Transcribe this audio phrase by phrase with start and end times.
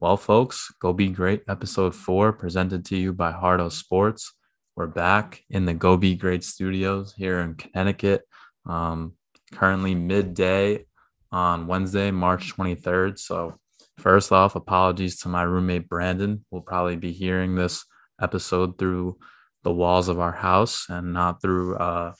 [0.00, 4.32] Well, folks, Go Be Great episode four presented to you by Hardo Sports.
[4.74, 8.22] We're back in the Go Be Great studios here in Connecticut.
[8.64, 9.12] Um,
[9.52, 10.86] currently midday
[11.30, 13.18] on Wednesday, March 23rd.
[13.18, 13.58] So,
[13.98, 16.46] first off, apologies to my roommate Brandon.
[16.50, 17.84] We'll probably be hearing this
[18.22, 19.18] episode through
[19.64, 22.14] the walls of our house and not through uh,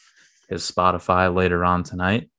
[0.50, 2.30] his Spotify later on tonight.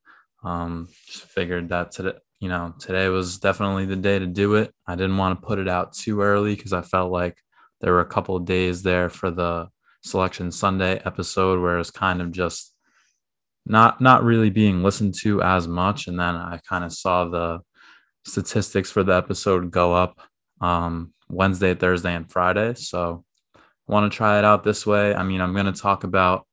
[0.43, 4.73] Um, just figured that today, you know, today was definitely the day to do it.
[4.87, 7.37] I didn't want to put it out too early because I felt like
[7.81, 9.69] there were a couple of days there for the
[10.03, 12.73] selection Sunday episode where it was kind of just
[13.67, 16.07] not not really being listened to as much.
[16.07, 17.59] And then I kind of saw the
[18.25, 20.19] statistics for the episode go up
[20.61, 22.73] um, Wednesday, Thursday, and Friday.
[22.73, 23.23] So
[23.55, 25.13] I want to try it out this way.
[25.13, 26.47] I mean, I'm going to talk about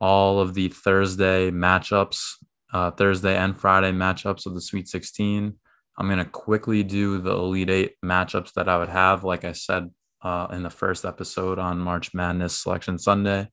[0.00, 2.38] all of the Thursday matchups
[2.72, 5.54] uh, Thursday and Friday matchups of the Sweet 16.
[5.96, 9.52] I'm going to quickly do the Elite Eight matchups that I would have, like I
[9.52, 9.90] said
[10.22, 13.48] uh, in the first episode on March Madness Selection Sunday.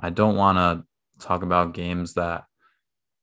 [0.00, 2.44] I don't want to talk about games that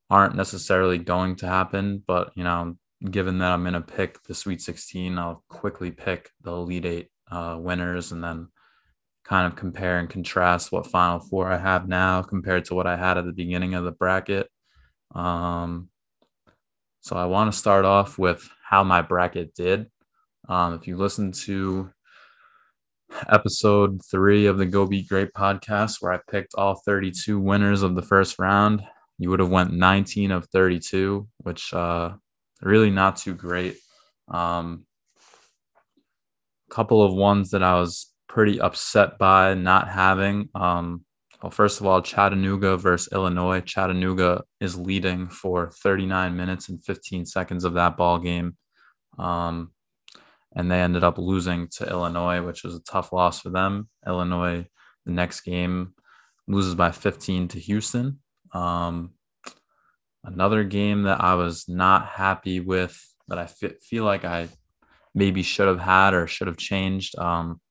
[0.09, 2.77] aren't necessarily going to happen, but you know,
[3.09, 7.07] given that I'm going to pick the Sweet 16, I'll quickly pick the Elite Eight
[7.31, 8.47] uh, winners and then
[9.23, 12.97] kind of compare and contrast what Final Four I have now compared to what I
[12.97, 14.49] had at the beginning of the bracket.
[15.13, 15.89] Um,
[17.02, 19.88] so I want to start off with how my bracket did.
[20.47, 21.91] Um, if you listen to
[23.27, 27.95] episode three of the Go Be Great podcast, where I picked all 32 winners of
[27.95, 28.81] the first round,
[29.17, 32.11] you would have went 19 of 32, which uh,
[32.61, 33.77] really not too great.
[34.27, 34.85] Um,
[36.69, 40.49] couple of ones that I was pretty upset by not having.
[40.55, 41.03] Um,
[41.41, 43.61] well, first of all, Chattanooga versus Illinois.
[43.61, 48.57] Chattanooga is leading for 39 minutes and 15 seconds of that ball game.
[49.17, 49.71] Um,
[50.55, 53.87] and they ended up losing to Illinois, which was a tough loss for them.
[54.05, 54.65] Illinois,
[55.05, 55.93] the next game,
[56.47, 58.19] loses by 15 to Houston.
[58.53, 59.11] Um,
[60.23, 64.49] another game that I was not happy with that I f- feel like I
[65.14, 67.17] maybe should have had or should have changed.
[67.17, 67.61] Um,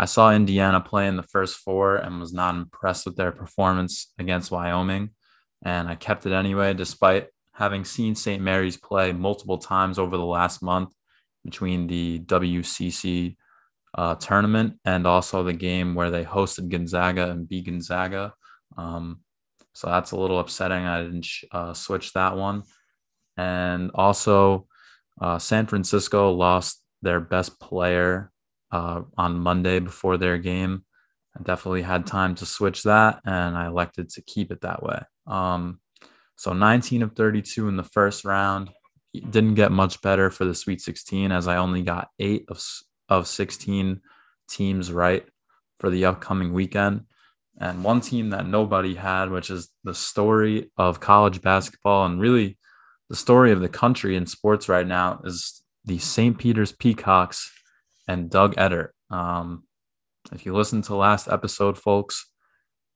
[0.00, 4.14] I saw Indiana play in the first four and was not impressed with their performance
[4.18, 5.10] against Wyoming.
[5.62, 8.42] And I kept it anyway, despite having seen St.
[8.42, 10.94] Mary's play multiple times over the last month
[11.44, 13.36] between the WCC
[13.92, 18.32] uh, tournament and also the game where they hosted Gonzaga and beat Gonzaga.
[18.78, 19.20] Um,
[19.74, 20.86] so that's a little upsetting.
[20.86, 22.62] I didn't uh, switch that one.
[23.36, 24.66] And also,
[25.20, 28.32] uh, San Francisco lost their best player
[28.72, 30.84] uh, on Monday before their game.
[31.38, 35.00] I definitely had time to switch that, and I elected to keep it that way.
[35.26, 35.80] Um,
[36.36, 38.70] so 19 of 32 in the first round.
[39.12, 42.62] didn't get much better for the Sweet 16 as I only got eight of,
[43.08, 44.00] of 16
[44.48, 45.24] teams right
[45.78, 47.02] for the upcoming weekend.
[47.58, 52.58] And one team that nobody had, which is the story of college basketball and really
[53.08, 56.38] the story of the country in sports right now, is the St.
[56.38, 57.52] Peter's Peacocks
[58.10, 58.88] and Doug Edert.
[59.08, 59.62] Um,
[60.32, 62.26] if you listen to last episode, folks,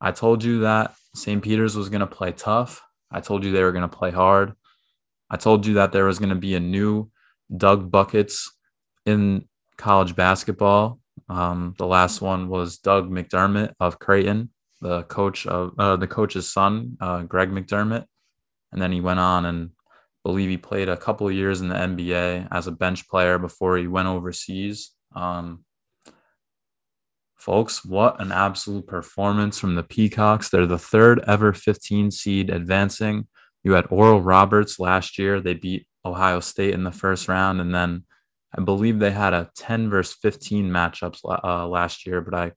[0.00, 1.40] I told you that St.
[1.40, 2.82] Peter's was going to play tough.
[3.12, 4.54] I told you they were going to play hard.
[5.30, 7.10] I told you that there was going to be a new
[7.56, 8.52] Doug Buckets
[9.06, 10.98] in college basketball.
[11.28, 16.52] Um, the last one was Doug McDermott of Creighton, the coach of uh, the coach's
[16.52, 18.04] son, uh, Greg McDermott,
[18.72, 19.70] and then he went on and
[20.24, 23.86] believe he played a couple years in the NBA as a bench player before he
[23.86, 24.90] went overseas.
[25.14, 25.64] Um,
[27.36, 30.48] folks, what an absolute performance from the Peacocks.
[30.48, 33.28] They're the third ever 15 seed advancing.
[33.62, 35.40] You had Oral Roberts last year.
[35.40, 37.60] They beat Ohio State in the first round.
[37.60, 38.04] And then
[38.56, 42.52] I believe they had a 10 versus 15 matchups uh, last year, but I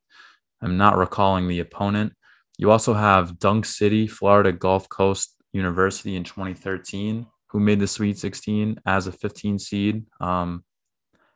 [0.64, 2.14] am not recalling the opponent.
[2.58, 8.18] You also have Dunk City, Florida Gulf Coast University in 2013, who made the Sweet
[8.18, 10.06] 16 as a 15 seed.
[10.20, 10.64] Um,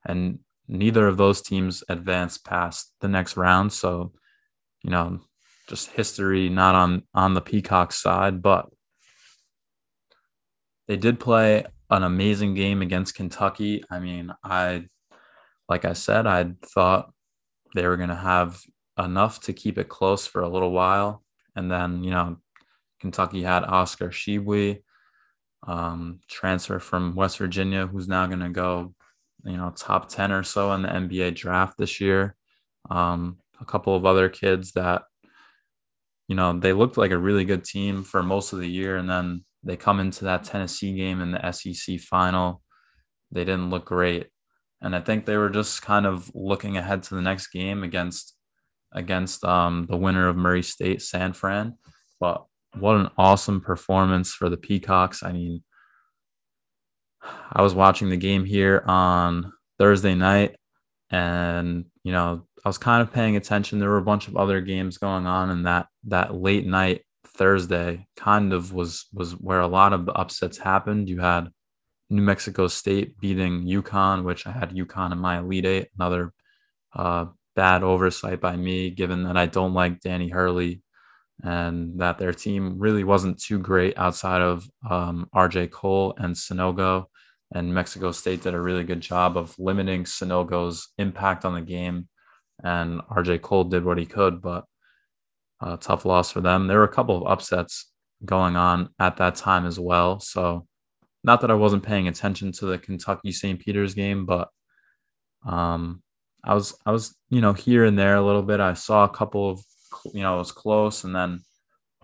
[0.05, 0.39] and
[0.71, 3.73] neither of those teams advanced past the next round.
[3.73, 4.13] So,
[4.81, 5.19] you know,
[5.67, 8.69] just history not on on the Peacock side, but
[10.87, 13.83] they did play an amazing game against Kentucky.
[13.91, 14.85] I mean, I
[15.69, 17.13] like I said, I thought
[17.75, 18.61] they were going to have
[18.97, 21.23] enough to keep it close for a little while,
[21.55, 22.37] and then you know,
[23.01, 24.81] Kentucky had Oscar Tshiebwe,
[25.67, 28.93] um, transfer from West Virginia, who's now going to go
[29.45, 32.35] you know, top 10 or so in the NBA draft this year.
[32.89, 35.03] Um, a couple of other kids that,
[36.27, 38.97] you know, they looked like a really good team for most of the year.
[38.97, 42.61] And then they come into that Tennessee game in the SEC final.
[43.31, 44.27] They didn't look great.
[44.81, 48.35] and I think they were just kind of looking ahead to the next game against
[48.93, 51.77] against um, the winner of Murray State, San Fran.
[52.19, 52.45] But
[52.77, 55.23] what an awesome performance for the Peacocks!
[55.23, 55.63] I mean,
[57.51, 60.55] I was watching the game here on Thursday night,
[61.09, 63.79] and you know I was kind of paying attention.
[63.79, 68.07] There were a bunch of other games going on, and that that late night Thursday
[68.15, 71.09] kind of was was where a lot of the upsets happened.
[71.09, 71.49] You had
[72.09, 75.87] New Mexico State beating UConn, which I had UConn in my Elite Eight.
[75.97, 76.33] Another
[76.93, 77.25] uh,
[77.55, 80.81] bad oversight by me, given that I don't like Danny Hurley
[81.43, 87.05] and that their team really wasn't too great outside of um, RJ Cole and Sanogo.
[87.53, 92.07] And Mexico State did a really good job of limiting Sanogo's impact on the game.
[92.63, 94.65] And RJ Cole did what he could, but
[95.61, 96.67] a tough loss for them.
[96.67, 97.91] There were a couple of upsets
[98.23, 100.19] going on at that time as well.
[100.19, 100.67] So,
[101.23, 103.59] not that I wasn't paying attention to the Kentucky St.
[103.59, 104.49] Peter's game, but
[105.45, 106.01] um,
[106.43, 108.59] I was I was you know here and there a little bit.
[108.59, 109.63] I saw a couple of
[110.13, 111.41] you know it was close, and then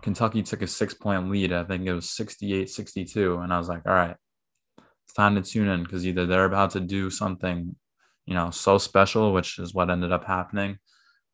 [0.02, 1.52] Kentucky took a six point lead.
[1.52, 3.38] I think it was 68 62.
[3.38, 4.16] And I was like, all right,
[5.14, 7.74] time to tune in because either they're about to do something,
[8.26, 10.78] you know, so special, which is what ended up happening,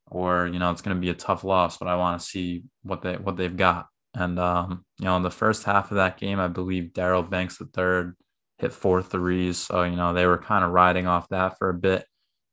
[0.07, 2.65] or, you know, it's going to be a tough loss, but I want to see
[2.83, 3.87] what they, what they've got.
[4.15, 7.59] And, um, you know, in the first half of that game, I believe Daryl Banks,
[7.59, 8.17] the third,
[8.59, 9.59] hit four threes.
[9.59, 12.05] So, you know, they were kind of riding off that for a bit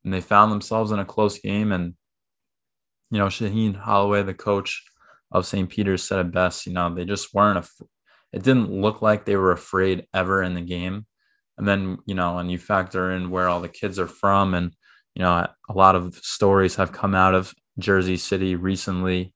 [0.04, 1.72] and they found themselves in a close game.
[1.72, 1.94] And,
[3.12, 4.84] you know, Shaheen Holloway, the coach,
[5.32, 5.70] of St.
[5.70, 6.66] Peter's said it best.
[6.66, 7.58] You know, they just weren't.
[7.58, 7.82] Af-
[8.34, 11.06] it didn't look like they were afraid ever in the game.
[11.62, 14.76] And then you know, and you factor in where all the kids are from, and
[15.14, 19.32] you know, a lot of stories have come out of Jersey City recently,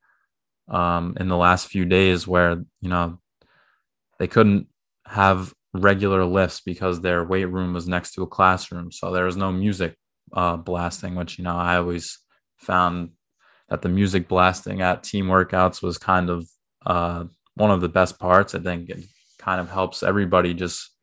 [0.68, 3.20] um, in the last few days, where you know
[4.18, 4.66] they couldn't
[5.06, 9.38] have regular lifts because their weight room was next to a classroom, so there was
[9.38, 9.96] no music
[10.34, 12.18] uh, blasting, which you know I always
[12.58, 13.12] found
[13.70, 16.50] that the music blasting at team workouts was kind of
[16.88, 18.56] uh, one of the best parts.
[18.56, 19.06] I think it
[19.38, 20.95] kind of helps everybody just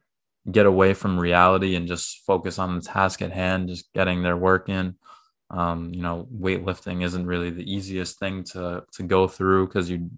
[0.50, 4.36] get away from reality and just focus on the task at hand, just getting their
[4.36, 4.96] work in.
[5.50, 10.10] Um, you know, weightlifting isn't really the easiest thing to to go through because you,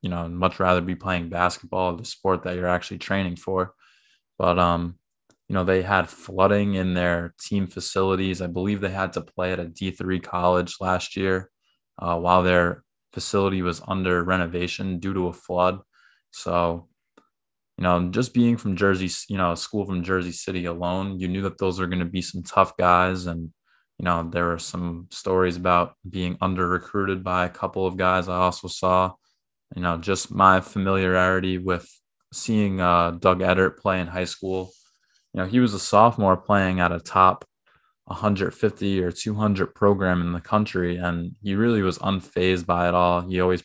[0.00, 3.74] you know, much rather be playing basketball, the sport that you're actually training for.
[4.38, 4.98] But um,
[5.48, 8.42] you know, they had flooding in their team facilities.
[8.42, 11.50] I believe they had to play at a D3 college last year
[11.98, 15.80] uh, while their facility was under renovation due to a flood.
[16.32, 16.88] So,
[17.78, 21.42] you know, just being from Jersey, you know, school from Jersey City alone, you knew
[21.42, 23.26] that those are going to be some tough guys.
[23.26, 23.52] And,
[23.98, 28.28] you know, there were some stories about being under recruited by a couple of guys
[28.28, 29.12] I also saw.
[29.74, 31.86] You know, just my familiarity with
[32.32, 34.70] seeing uh, Doug Edert play in high school.
[35.34, 37.44] You know, he was a sophomore playing at a top
[38.04, 43.20] 150 or 200 program in the country, and he really was unfazed by it all.
[43.20, 43.62] He always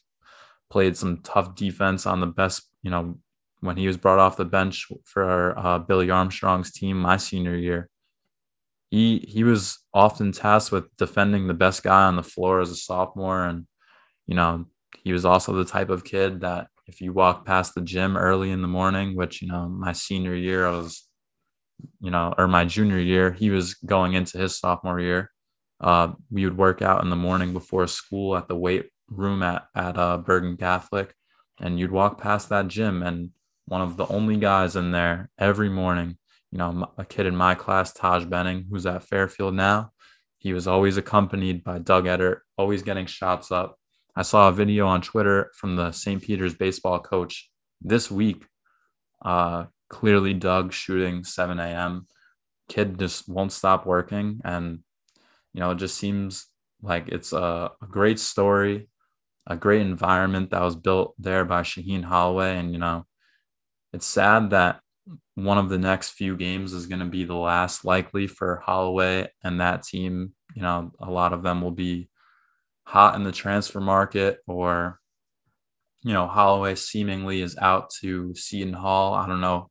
[0.69, 3.17] played some tough defense on the best, you know,
[3.61, 7.89] when he was brought off the bench for uh, Billy Armstrong's team my senior year.
[8.89, 12.75] He he was often tasked with defending the best guy on the floor as a
[12.75, 13.65] sophomore, and
[14.27, 14.65] you know
[15.03, 18.51] he was also the type of kid that if you walk past the gym early
[18.51, 21.07] in the morning, which you know my senior year I was
[21.99, 25.31] you know, or my junior year, he was going into his sophomore year.
[25.79, 29.67] Uh, we would work out in the morning before school at the weight room at
[29.75, 31.13] at uh, Bergen Catholic,
[31.59, 33.31] and you'd walk past that gym, and
[33.71, 36.17] one of the only guys in there every morning,
[36.51, 39.91] you know, a kid in my class, Taj Benning, who's at Fairfield now,
[40.39, 43.77] he was always accompanied by Doug Edert, always getting shots up.
[44.13, 46.21] I saw a video on Twitter from the St.
[46.21, 47.49] Peter's baseball coach
[47.79, 48.45] this week
[49.23, 52.07] uh, clearly Doug shooting 7 a.m.
[52.67, 54.41] Kid just won't stop working.
[54.43, 54.79] And,
[55.53, 56.45] you know, it just seems
[56.81, 58.89] like it's a, a great story,
[59.47, 62.57] a great environment that was built there by Shaheen Holloway.
[62.57, 63.05] And, you know,
[63.93, 64.79] it's sad that
[65.35, 69.27] one of the next few games is going to be the last likely for Holloway
[69.43, 70.33] and that team.
[70.55, 72.09] You know, a lot of them will be
[72.83, 74.99] hot in the transfer market or
[76.03, 79.13] you know, Holloway seemingly is out to Seton Hall.
[79.13, 79.69] I don't know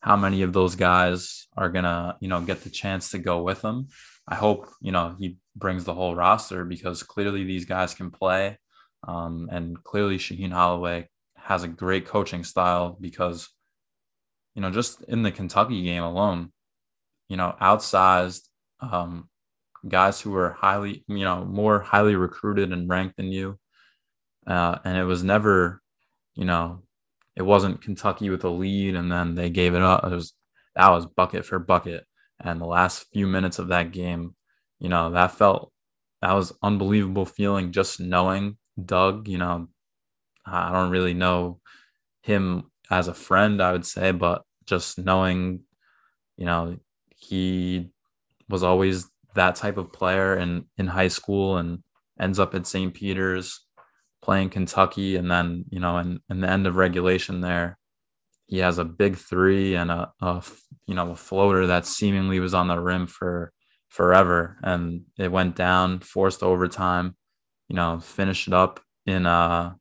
[0.00, 3.62] how many of those guys are gonna you know get the chance to go with
[3.62, 3.88] him.
[4.28, 8.58] I hope you know he brings the whole roster because clearly these guys can play,
[9.08, 11.08] um, and clearly Shaheen Holloway
[11.44, 13.48] has a great coaching style because
[14.54, 16.52] you know just in the Kentucky game alone,
[17.28, 18.48] you know outsized
[18.80, 19.28] um,
[19.88, 23.58] guys who were highly you know more highly recruited and ranked than you,
[24.46, 25.80] uh, and it was never
[26.34, 26.82] you know
[27.36, 30.04] it wasn't Kentucky with a lead and then they gave it up.
[30.04, 30.34] It was
[30.74, 32.04] that was bucket for bucket.
[32.40, 34.34] And the last few minutes of that game,
[34.80, 35.72] you know, that felt
[36.20, 39.68] that was unbelievable feeling just knowing Doug, you know,
[40.44, 41.60] I don't really know
[42.22, 45.60] him as a friend, I would say, but just knowing,
[46.36, 46.76] you know,
[47.16, 47.90] he
[48.48, 51.82] was always that type of player in in high school and
[52.20, 52.92] ends up at St.
[52.92, 53.60] Peter's
[54.22, 57.78] playing Kentucky and then, you know, in, in the end of regulation there,
[58.46, 60.42] he has a big three and a, a
[60.86, 63.52] you know, a floater that seemingly was on the rim for
[63.88, 67.16] forever and it went down, forced overtime,
[67.68, 69.72] you know, finished it up in uh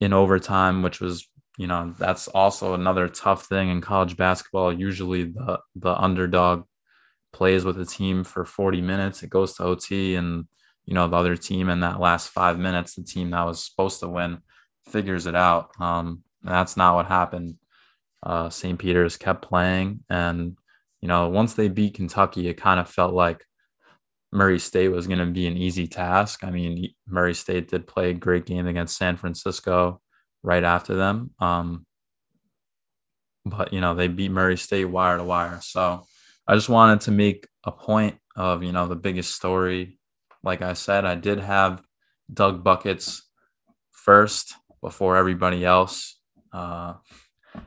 [0.00, 4.72] in overtime, which was you know that's also another tough thing in college basketball.
[4.72, 6.64] Usually the the underdog
[7.32, 10.46] plays with a team for 40 minutes, it goes to OT, and
[10.86, 14.00] you know the other team in that last five minutes, the team that was supposed
[14.00, 14.38] to win,
[14.86, 15.70] figures it out.
[15.80, 17.56] Um, that's not what happened.
[18.22, 18.78] Uh, St.
[18.78, 20.56] Peter's kept playing, and
[21.00, 23.44] you know once they beat Kentucky, it kind of felt like
[24.32, 26.44] Murray State was going to be an easy task.
[26.44, 30.00] I mean, Murray State did play a great game against San Francisco
[30.42, 31.30] right after them.
[31.40, 31.86] Um,
[33.44, 35.60] but, you know, they beat Murray State wire to wire.
[35.62, 36.04] So
[36.46, 39.98] I just wanted to make a point of, you know, the biggest story.
[40.42, 41.82] Like I said, I did have
[42.32, 43.22] Doug Buckets
[43.90, 46.18] first before everybody else.
[46.52, 46.94] Uh,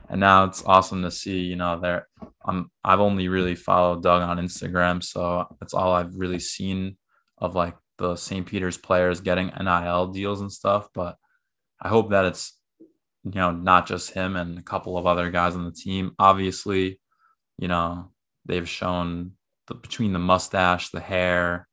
[0.08, 2.08] and now it's awesome to see you know there
[2.44, 6.96] i'm i've only really followed doug on instagram so that's all i've really seen
[7.38, 11.16] of like the st peter's players getting nil deals and stuff but
[11.80, 12.58] i hope that it's
[13.24, 16.12] you know not just him and a couple of other guys on the team.
[16.18, 16.98] Obviously
[17.58, 18.10] you know
[18.46, 19.32] they've shown
[19.68, 21.68] the, between the mustache the hair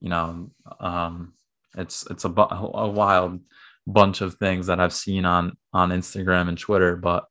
[0.00, 0.50] you know
[0.80, 1.32] um
[1.76, 3.40] it's it's a, a wild
[3.86, 7.24] bunch of things that i've seen on on instagram and twitter but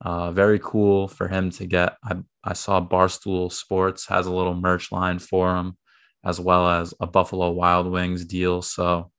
[0.00, 1.96] uh, very cool for him to get.
[2.02, 5.76] I, I saw Barstool Sports has a little merch line for him,
[6.24, 8.62] as well as a Buffalo Wild Wings deal.
[8.62, 9.10] So,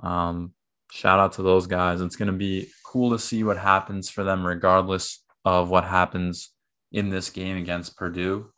[0.00, 0.52] um,
[0.90, 2.00] shout out to those guys.
[2.00, 6.50] It's going to be cool to see what happens for them, regardless of what happens
[6.92, 8.50] in this game against Purdue.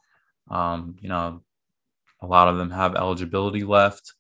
[0.51, 1.43] Um, you know,
[2.23, 4.15] a lot of them have eligibility left.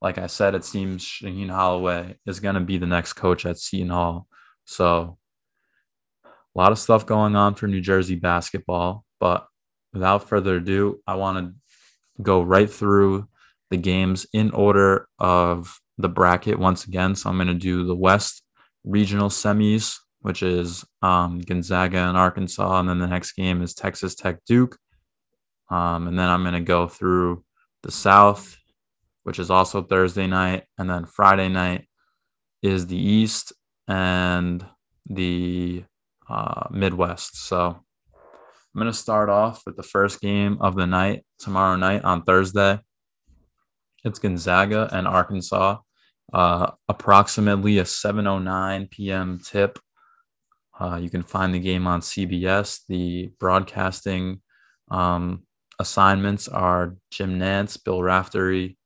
[0.00, 3.58] Like I said, it seems Shaheen Holloway is going to be the next coach at
[3.58, 4.26] Seton Hall.
[4.64, 5.18] So
[6.54, 9.04] a lot of stuff going on for New Jersey basketball.
[9.20, 9.46] But
[9.92, 13.28] without further ado, I want to go right through
[13.70, 17.14] the games in order of the bracket once again.
[17.14, 18.42] So I'm going to do the West
[18.84, 22.78] regional semis, which is um, Gonzaga and Arkansas.
[22.80, 24.76] And then the next game is Texas Tech Duke.
[25.70, 27.44] Um, and then I'm going to go through
[27.82, 28.56] the South,
[29.22, 30.64] which is also Thursday night.
[30.78, 31.88] And then Friday night
[32.62, 33.52] is the East
[33.88, 34.64] and
[35.06, 35.84] the
[36.28, 37.46] uh, Midwest.
[37.46, 42.04] So I'm going to start off with the first game of the night tomorrow night
[42.04, 42.80] on Thursday.
[44.04, 45.78] It's Gonzaga and Arkansas.
[46.32, 49.40] Uh, approximately a 7:09 p.m.
[49.44, 49.78] tip.
[50.78, 52.80] Uh, you can find the game on CBS.
[52.88, 54.40] The broadcasting
[54.90, 55.44] um,
[55.78, 58.76] assignments are Jim Nantz, Bill Raftery,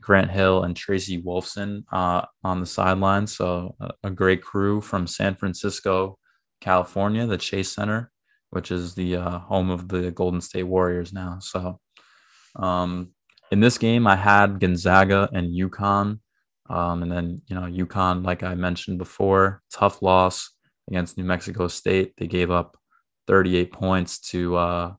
[0.00, 3.26] Grant Hill, and Tracy Wolfson uh, on the sideline.
[3.26, 6.18] So a, a, great crew from San Francisco
[6.66, 8.10] California, the Chase Center,
[8.50, 11.38] which is the uh, home of the Golden State Warriors now.
[11.40, 11.78] So,
[12.56, 13.12] um,
[13.52, 16.18] in this game, I had Gonzaga and UConn.
[16.68, 20.50] Um, and then, you know, UConn, like I mentioned before, tough loss
[20.88, 22.14] against New Mexico State.
[22.18, 22.76] They gave up
[23.28, 24.94] 38 points to uh,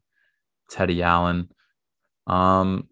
[0.70, 1.50] Teddy Allen.
[2.28, 2.88] Um,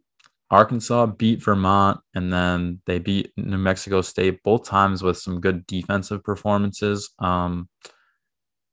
[0.51, 5.65] Arkansas beat Vermont and then they beat New Mexico State both times with some good
[5.67, 7.12] defensive performances.
[7.20, 7.70] Um,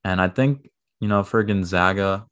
[0.04, 0.68] and I think,
[1.00, 2.26] you know, for Gonzaga,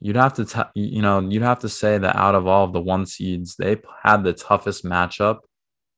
[0.00, 2.72] you'd have to, t- you know, you'd have to say that out of all of
[2.72, 5.40] the one seeds, they had the toughest matchup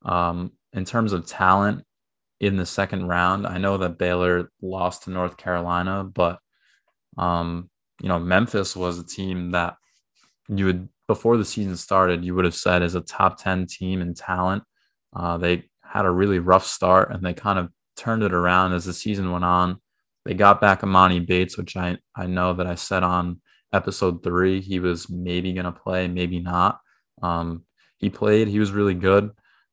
[0.04, 1.84] um, in terms of talent
[2.40, 3.46] in the second round.
[3.46, 6.38] I know that Baylor lost to North Carolina, but,
[7.16, 7.68] um,
[8.00, 9.76] you know, Memphis was a team that
[10.48, 14.00] you would, before the season started, you would have said is a top 10 team
[14.00, 14.62] in talent.
[15.14, 18.84] Uh, they had a really rough start and they kind of turned it around as
[18.84, 19.80] the season went on.
[20.28, 23.40] They got back Emoni Bates, which I, I know that I said on
[23.72, 26.80] episode three he was maybe going to play, maybe not.
[27.22, 27.64] Um,
[27.96, 29.30] he played, he was really good.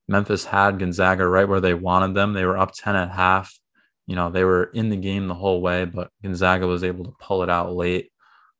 [0.07, 2.31] Memphis had Gonzaga right where they wanted them.
[2.31, 3.53] They were up 10 at half.
[4.07, 7.15] You know, they were in the game the whole way, but Gonzaga was able to
[7.19, 8.13] pull it out late.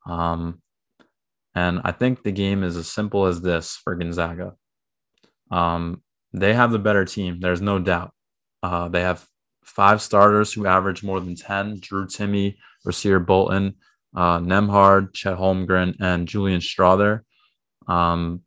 [0.05, 0.61] Um,
[1.55, 4.55] and I think the game is as simple as this for Gonzaga.
[5.49, 7.39] Um, they have the better team.
[7.39, 8.11] There's no doubt.
[8.61, 9.25] Uh, they have
[9.65, 12.55] five starters who average more than 10 Drew Timme,
[12.87, 13.75] Rasir Bolton,
[14.15, 17.21] uh, Nembhard, Chet Holmgren, and Julian Strawther.
[17.87, 18.41] Um,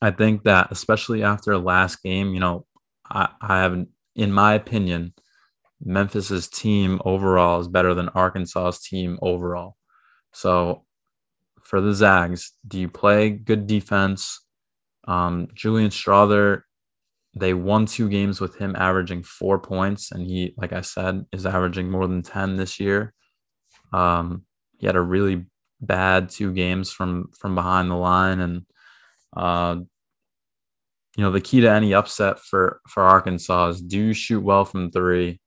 [0.00, 2.66] I think that especially after last game, you know,
[3.08, 5.12] I, I have, in my opinion,
[5.84, 9.76] Memphis's team overall is better than Arkansas's team overall.
[10.32, 10.84] So
[11.62, 14.40] for the Zags, do you play good defense?
[15.06, 16.62] Um, Julian Strawther,
[17.34, 21.46] they won two games with him averaging four points, and he, like I said, is
[21.46, 23.14] averaging more than 10 this year.
[23.92, 24.44] Um,
[24.78, 25.46] he had a really
[25.80, 28.66] bad two games from from behind the line, and
[29.36, 29.76] uh,
[31.16, 34.64] you know the key to any upset for for Arkansas is do you shoot well
[34.64, 35.40] from three?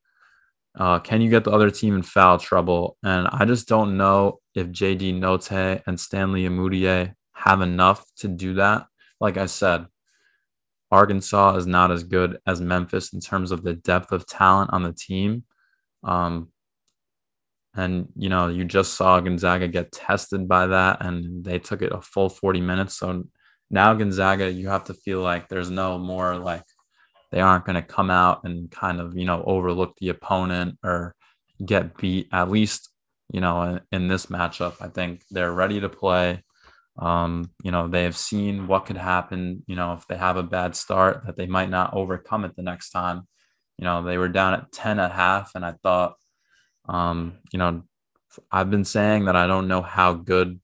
[0.77, 2.97] Uh, can you get the other team in foul trouble?
[3.03, 8.55] And I just don't know if JD Notae and Stanley Umude have enough to do
[8.55, 8.87] that.
[9.19, 9.85] Like I said,
[10.93, 14.83] Arkansas is not as good as Memphis in terms of the depth of talent on
[14.83, 15.43] the team.
[16.03, 16.49] Um,
[17.75, 21.91] and you know, you just saw Gonzaga get tested by that, and they took it
[21.91, 22.95] a full 40 minutes.
[22.95, 23.23] So
[23.71, 26.63] now Gonzaga, you have to feel like there's no more like
[27.31, 31.15] they aren't going to come out and kind of you know overlook the opponent or
[31.65, 32.89] get beat at least
[33.31, 34.75] you know in, in this matchup.
[34.79, 36.43] I think they're ready to play.
[36.97, 40.43] Um, you know, they have seen what could happen, you know, if they have a
[40.43, 43.27] bad start, that they might not overcome it the next time.
[43.77, 46.15] You know, they were down at 10 at half, and I thought
[46.87, 47.83] um, you know,
[48.51, 50.59] I've been saying that I don't know how good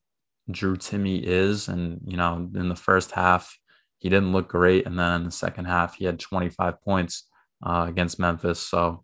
[0.50, 1.68] Drew Timme is.
[1.68, 3.58] And, you know, in the first half,
[4.00, 4.86] he didn't look great.
[4.86, 7.28] And then in the second half, he had 25 points
[7.64, 8.60] uh, against Memphis.
[8.60, 9.04] So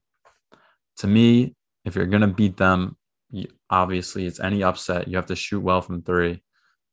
[0.97, 2.97] to me, if you're going to beat them,
[3.29, 5.07] you, obviously it's any upset.
[5.07, 6.41] You have to shoot well from three.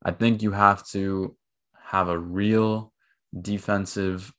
[0.04, 1.36] I think you have to
[1.84, 2.92] have a real
[3.40, 4.32] defensive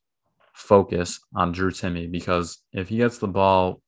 [0.53, 3.82] focus on Drew Timme because if he gets the ball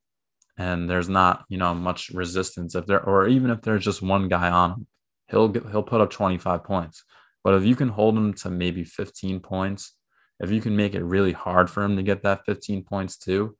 [0.57, 4.27] and there's not you know much resistance if there or even if there's just one
[4.29, 4.87] guy on him
[5.27, 7.03] he'll get, he'll put up 25 points.
[7.43, 9.93] But if you can hold him to maybe 15 points
[10.39, 13.55] if you can make it really hard for him to get that 15 points too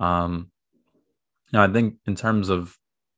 [0.00, 0.50] um
[1.52, 2.76] you know, I think in terms of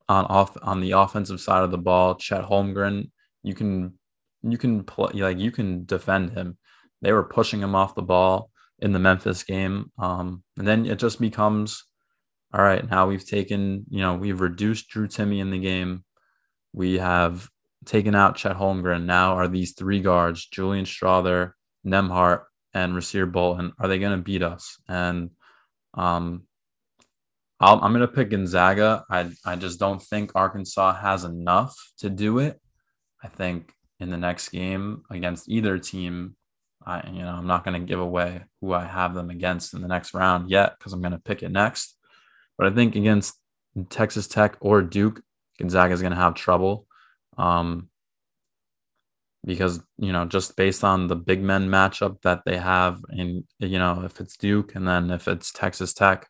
[0.09, 3.11] on off on the offensive side of the ball, Chet Holmgren,
[3.43, 3.98] you can
[4.42, 6.59] you can play like you can defend him.
[7.03, 10.98] They were pushing him off the ball in the Memphis game, um, and then it
[10.98, 11.85] just becomes
[12.53, 16.05] all right, now we've taken, you know, we've reduced Drew Timme in the game.
[16.72, 17.48] We have
[17.85, 19.05] taken out Chet Holmgren.
[19.05, 21.53] Now are these three guards, Julian Strawther,
[21.87, 24.77] Nembhard, and Rasir Bolton, are they going to beat us?
[24.88, 25.31] And
[25.94, 26.44] um,
[27.61, 29.05] i am going to pick Gonzaga.
[29.11, 32.61] I, I just don't think Arkansas has enough to do it.
[33.22, 36.37] I think in the next game against either team,
[36.85, 39.83] I you know I'm not going to give away who I have them against in
[39.83, 41.97] the next round yet because I'm going to pick it next.
[42.57, 43.35] But I think against
[43.91, 45.23] Texas Tech or Duke,
[45.59, 46.87] Gonzaga is going to have trouble.
[47.37, 47.89] Um,
[49.45, 53.79] because you know just based on the big men matchup that they have and you
[53.79, 56.29] know if it's duke and then if it's texas tech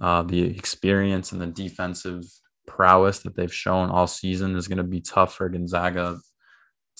[0.00, 2.24] uh, the experience and the defensive
[2.66, 6.18] prowess that they've shown all season is going to be tough for gonzaga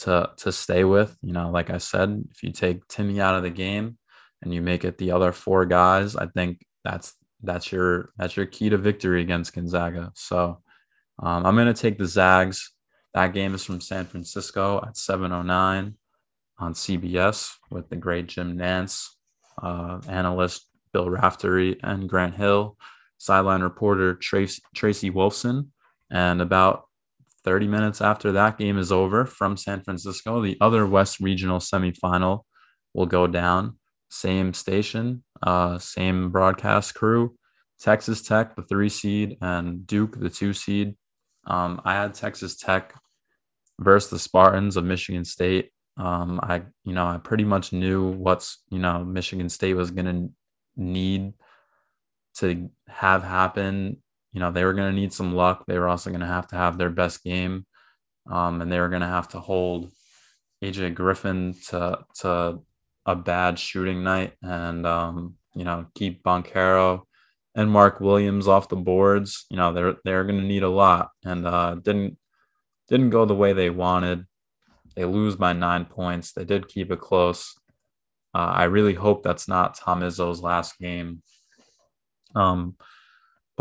[0.00, 3.42] to to stay with you know like i said if you take Timme out of
[3.42, 3.98] the game
[4.42, 8.46] and you make it the other four guys i think that's that's your that's your
[8.46, 10.12] key to victory against Gonzaga.
[10.14, 10.62] So
[11.18, 12.72] um, I'm to take the Zags.
[13.14, 15.94] That game is from San Francisco at 7:09
[16.58, 19.08] on CBS with the great Jim Nantz,
[19.62, 22.76] uh, analyst Bill Raftery, and Grant Hill,
[23.18, 25.68] sideline reporter Tracy, Tracy Wolfson.
[26.10, 26.88] And about
[27.44, 32.42] 30 minutes after that game is over from San Francisco, the other West Regional semifinal
[32.94, 33.78] will go down.
[34.10, 37.34] Same station, uh, same broadcast crew.
[37.80, 40.96] Texas Tech, the three seed, and Duke, the two seed.
[41.46, 42.94] Um, I had Texas Tech
[43.80, 45.70] versus the Spartans of Michigan State.
[45.96, 50.06] Um, I, you know, I pretty much knew what's, you know, Michigan State was going
[50.06, 50.32] to
[50.76, 51.32] need
[52.36, 54.02] to have happen.
[54.32, 55.64] You know, they were going to need some luck.
[55.66, 57.66] They were also going to have to have their best game,
[58.30, 59.90] um, and they were going to have to hold
[60.62, 62.60] AJ Griffin to to
[63.06, 67.02] a bad shooting night, and um, you know, keep Banchero
[67.54, 71.10] and Mark Williams off the boards, you know, they're they're going to need a lot,
[71.24, 72.16] and uh, didn't
[72.88, 74.26] didn't go the way they wanted.
[74.96, 76.32] They lose by nine points.
[76.32, 77.54] They did keep it close.
[78.34, 81.22] Uh, I really hope that's not Tom Izzo's last game.
[82.34, 82.76] Um,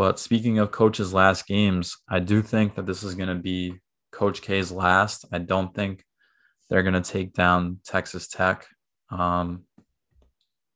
[0.00, 3.80] but speaking of coach's last games, I do think that this is going to be
[4.10, 5.26] Coach K's last.
[5.30, 6.06] I don't think
[6.70, 8.66] they're going to take down Texas Tech.
[9.10, 9.64] Um,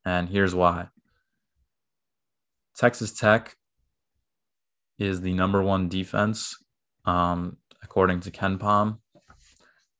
[0.04, 0.88] and here's why.
[2.76, 3.56] Texas Tech
[4.98, 6.54] is the number one defense
[7.06, 8.98] um, according to KenPom.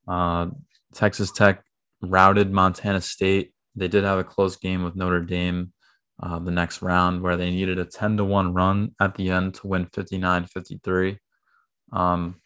[0.06, 0.48] Uh,
[0.92, 1.64] Texas Tech
[2.02, 3.54] routed Montana State.
[3.74, 5.72] They did have a close game with Notre Dame
[6.22, 9.54] uh, the next round where they needed a 10 to 1 run at the end
[9.54, 11.18] to win 59 53.
[11.92, 12.36] Um,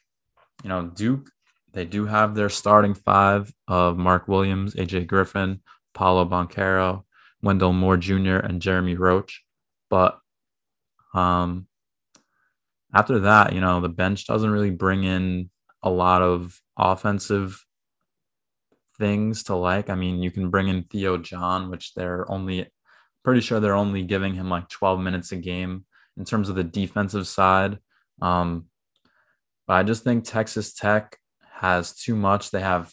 [0.63, 1.31] you know, Duke,
[1.73, 5.61] they do have their starting five of Mark Williams, AJ Griffin,
[5.95, 7.05] Paolo Banchero,
[7.43, 9.45] Wendell Moore Jr., and Jeremy Roach.
[9.91, 10.19] But
[11.15, 11.69] um,
[12.93, 15.51] after that, you know, the bench doesn't really bring in
[15.83, 17.65] a lot of offensive
[18.99, 19.91] things to like.
[19.91, 22.67] I mean, you can bring in Theo John, which they're only
[23.25, 25.85] pretty sure they're only giving him like 12 minutes a game
[26.17, 27.79] in terms of the defensive side.
[28.21, 28.67] Um,
[29.67, 31.17] but I just think Texas Tech
[31.61, 32.51] has too much.
[32.51, 32.93] They have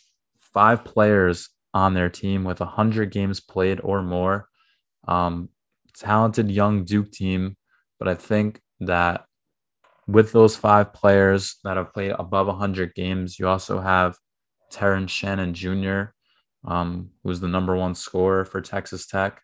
[0.54, 4.48] five players on their team with 100 games played or more.
[5.08, 5.50] Um,
[5.98, 7.58] talented young Duke team,
[8.00, 9.26] but I think that
[10.08, 14.18] with those five players that have played above 100 games, you also have
[14.72, 16.04] Terrence Shannon Jr.,
[16.66, 19.42] um, who's the number one scorer for Texas Tech.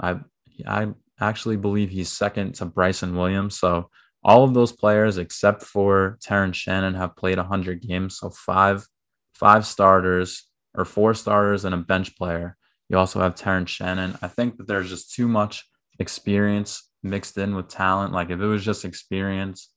[0.00, 0.20] I
[0.66, 0.88] I
[1.20, 3.58] actually believe he's second to Bryson Williams.
[3.58, 3.90] So
[4.22, 8.18] all of those players except for Terrence Shannon have played 100 games.
[8.18, 8.86] So five
[9.34, 12.56] five starters or four starters and a bench player.
[12.88, 14.18] You also have Terrence Shannon.
[14.20, 15.64] I think that there's just too much
[15.98, 18.12] experience mixed in with talent.
[18.12, 19.70] Like if it was just experience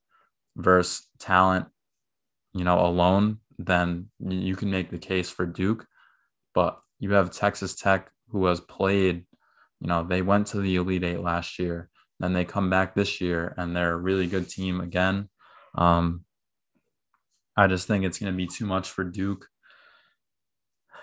[0.58, 1.68] versus talent,
[2.54, 5.86] you know, alone, then you can make the case for Duke.
[6.54, 9.26] But you have Texas Tech who has played,
[9.84, 11.90] you know, they went to the Elite Eight last year.
[12.20, 15.28] Then they come back this year and they're a really good team again.
[15.76, 16.24] Um,
[17.58, 19.46] I just think it's going to be too much for Duke.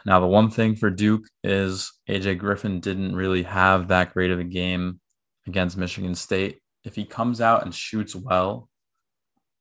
[0.06, 4.38] Now, the one thing for Duke is AJ Griffin didn't really have that great of
[4.38, 4.98] a game
[5.46, 6.60] against Michigan State.
[6.82, 8.70] If he comes out and shoots well,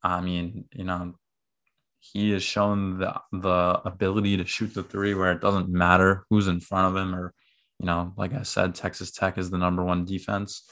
[0.02, 1.16] I mean, you know,
[2.00, 6.48] he has shown the the ability to shoot the three where it doesn't matter who's
[6.48, 7.34] in front of him or
[7.80, 10.64] you know like i said texas tech is the number one defense.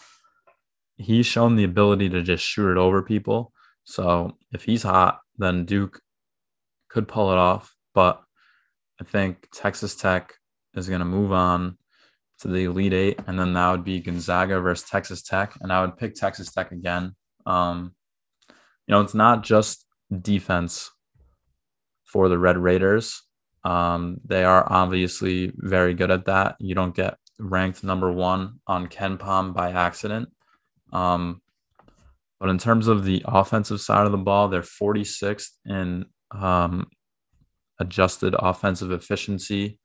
[1.00, 3.54] He's shown the ability to just shoot it over people.
[3.84, 6.02] So if he's hot then duke
[6.89, 7.76] could pull it off.
[7.93, 8.22] But
[9.00, 10.34] i think texas tech
[10.76, 11.78] is going to move on
[12.39, 15.58] to the elite eight and then that would be gonzaga versus texas tech.
[15.62, 17.15] And i would pick texas tech again.
[17.46, 17.93] Um
[18.88, 19.86] you know it's not just
[20.22, 20.89] defense
[22.08, 23.22] for the Red Raiders.
[23.67, 26.56] Um, they are obviously very good at that.
[26.60, 30.30] You don't get ranked number one on KenPom by accident.
[30.93, 31.41] Um,
[32.39, 36.88] but in terms of the offensive side of the ball, they're 46th in um,
[37.77, 39.80] adjusted offensive efficiency.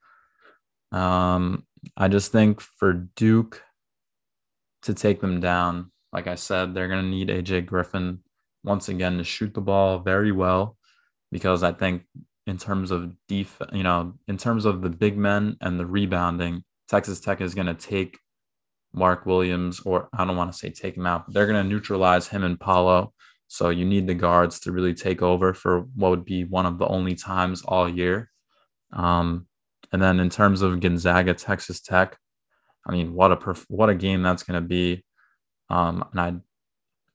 [0.93, 1.65] Um,
[1.97, 3.63] I just think for Duke
[4.83, 8.21] to take them down, like I said, they're going to need AJ Griffin
[8.63, 10.77] once again to shoot the ball very well
[11.33, 12.05] because I think
[12.47, 16.65] in terms of def, you know, in terms of the big men and the rebounding,
[16.89, 18.19] Texas Tech is going to take
[18.93, 21.69] Mark Williams, or I don't want to say take him out, but they're going to
[21.69, 23.13] neutralize him and Paolo.
[23.49, 26.79] So you need the guards to really take over for what would be one of
[26.79, 28.31] the only times all year.
[28.93, 29.47] Um,
[29.93, 32.17] and then in terms of Gonzaga, Texas Tech,
[32.87, 35.05] I mean, what a perf- what a game that's going to be.
[35.71, 36.21] Um, and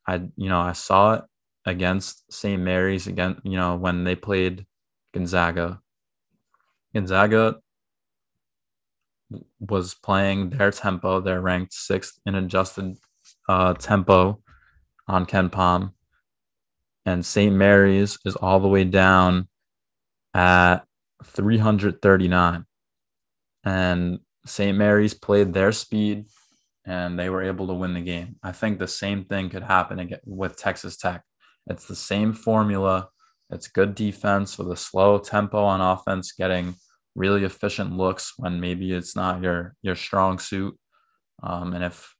[0.07, 1.23] I, I, you know, I saw it
[1.65, 2.61] against St.
[2.61, 4.65] Mary's again, you know, when they played
[5.17, 5.81] Gonzaga.
[6.93, 7.55] Gonzaga
[9.59, 11.21] was playing their tempo.
[11.21, 12.97] They're ranked sixth in adjusted
[13.49, 14.41] uh, tempo
[15.07, 15.93] on KenPom.
[17.07, 17.55] And St.
[17.55, 19.47] Mary's is all the way down
[20.35, 20.85] at
[21.23, 22.65] 339.
[23.63, 24.77] And St.
[24.77, 26.25] Mary's played their speed
[26.85, 28.35] and they were able to win the game.
[28.43, 31.23] I think the same thing could happen again with Texas Tech.
[31.65, 33.09] It's the same formula.
[33.49, 36.75] It's good defense with a slow tempo on offense, getting
[37.15, 40.77] really efficient looks when maybe it's not your your strong suit.
[41.41, 42.13] Um, and if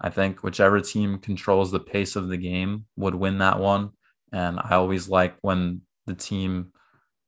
[0.00, 3.90] I think whichever team controls the pace of the game would win that one.
[4.32, 6.72] And I always like when the team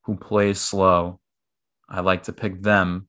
[0.04, 1.20] who plays slow,
[1.88, 3.08] I like to pick them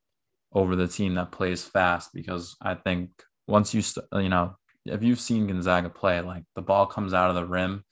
[0.52, 3.10] over the team that plays fast because I think
[3.48, 7.30] once you st- you know if you've seen Gonzaga play, like the ball comes out
[7.30, 7.84] of the rim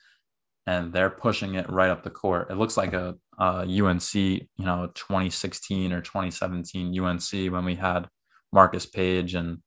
[0.68, 2.52] and they're pushing it right up the court.
[2.52, 8.08] It looks like a, a UNC, you know, 2016 or 2017 UNC when we had
[8.52, 9.58] Marcus Paige and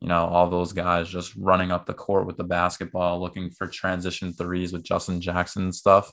[0.00, 3.66] you know all those guys just running up the court with the basketball, looking for
[3.66, 6.10] transition threes with Justin Jackson and stuff.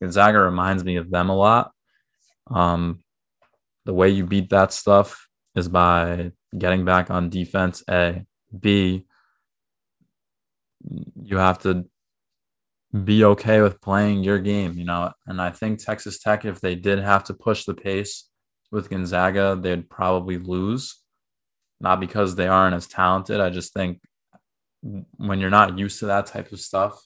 [0.00, 1.72] Gonzaga reminds me of them a lot.
[2.50, 3.02] Um,
[3.84, 7.82] the way you beat that stuff is by getting back on defense.
[7.88, 8.24] A,
[8.58, 9.06] B,
[11.22, 11.86] you have to
[13.02, 15.12] be okay with playing your game, you know.
[15.26, 18.28] And I think Texas Tech, if they did have to push the pace
[18.70, 21.00] with Gonzaga, they'd probably lose.
[21.80, 23.40] Not because they aren't as talented.
[23.40, 24.00] I just think
[25.16, 27.02] when you're not used to that type of stuff,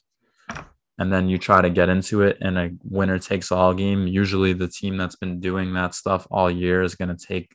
[0.98, 4.52] and then you try to get into it in a winner takes all game, usually
[4.52, 7.54] the team that's been doing that stuff all year is going to take,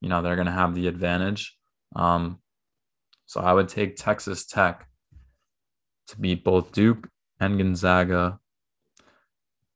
[0.00, 1.56] you know, they're going to have the advantage.
[1.96, 2.40] Um,
[3.26, 4.86] so I would take Texas Tech
[6.08, 7.08] to beat both Duke
[7.42, 8.38] and Gonzaga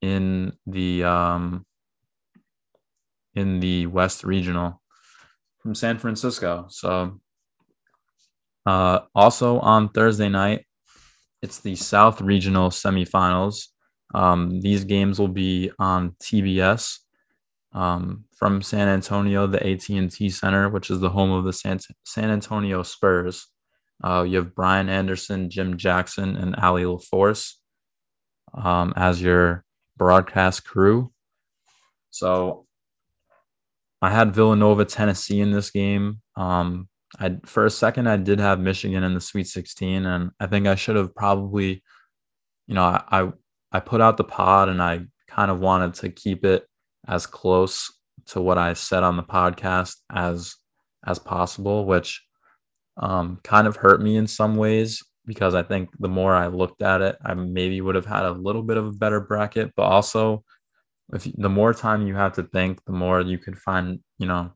[0.00, 1.66] in the um,
[3.34, 4.80] in the West Regional
[5.58, 6.66] from San Francisco.
[6.68, 7.20] So
[8.64, 10.64] uh, also on Thursday night,
[11.42, 13.66] it's the South Regional semifinals.
[14.14, 17.00] Um, these games will be on TBS
[17.72, 22.30] um, from San Antonio, the AT&T Center, which is the home of the San, San
[22.30, 23.48] Antonio Spurs.
[24.02, 27.54] Uh, you have Brian Anderson, Jim Jackson, and Allie LaForce
[28.54, 29.64] um, as your
[29.96, 31.12] broadcast crew.
[32.10, 32.66] So
[34.02, 36.20] I had Villanova, Tennessee in this game.
[36.36, 40.46] Um, I for a second I did have Michigan in the Sweet 16, and I
[40.46, 41.82] think I should have probably,
[42.66, 43.32] you know, I I,
[43.72, 46.66] I put out the pod and I kind of wanted to keep it
[47.06, 47.92] as close
[48.26, 50.56] to what I said on the podcast as
[51.06, 52.25] as possible, which
[52.96, 56.82] um, kind of hurt me in some ways because I think the more I looked
[56.82, 59.82] at it, I maybe would have had a little bit of a better bracket, but
[59.82, 60.44] also
[61.12, 64.52] if the more time you have to think, the more you could find, you know,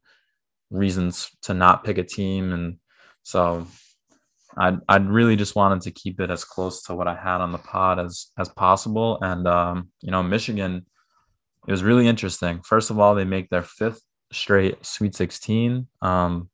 [0.70, 2.52] reasons to not pick a team.
[2.52, 2.76] And
[3.22, 3.66] so
[4.56, 7.52] I I really just wanted to keep it as close to what I had on
[7.52, 9.18] the pod as as possible.
[9.20, 10.86] And um, you know, Michigan,
[11.66, 12.62] it was really interesting.
[12.62, 15.86] First of all, they make their fifth straight Sweet 16.
[16.02, 16.49] Um,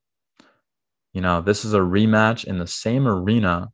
[1.17, 3.71] you know, this is a rematch in the same arena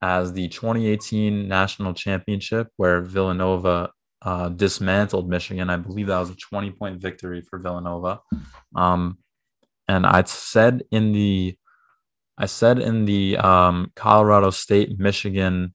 [0.00, 3.90] as the 2018 national championship where Villanova
[4.22, 5.68] uh, dismantled Michigan.
[5.68, 8.20] I believe that was a 20 point victory for Villanova.
[8.74, 9.18] Um,
[9.86, 11.58] and I said in the
[12.38, 15.74] I said in the um, Colorado State Michigan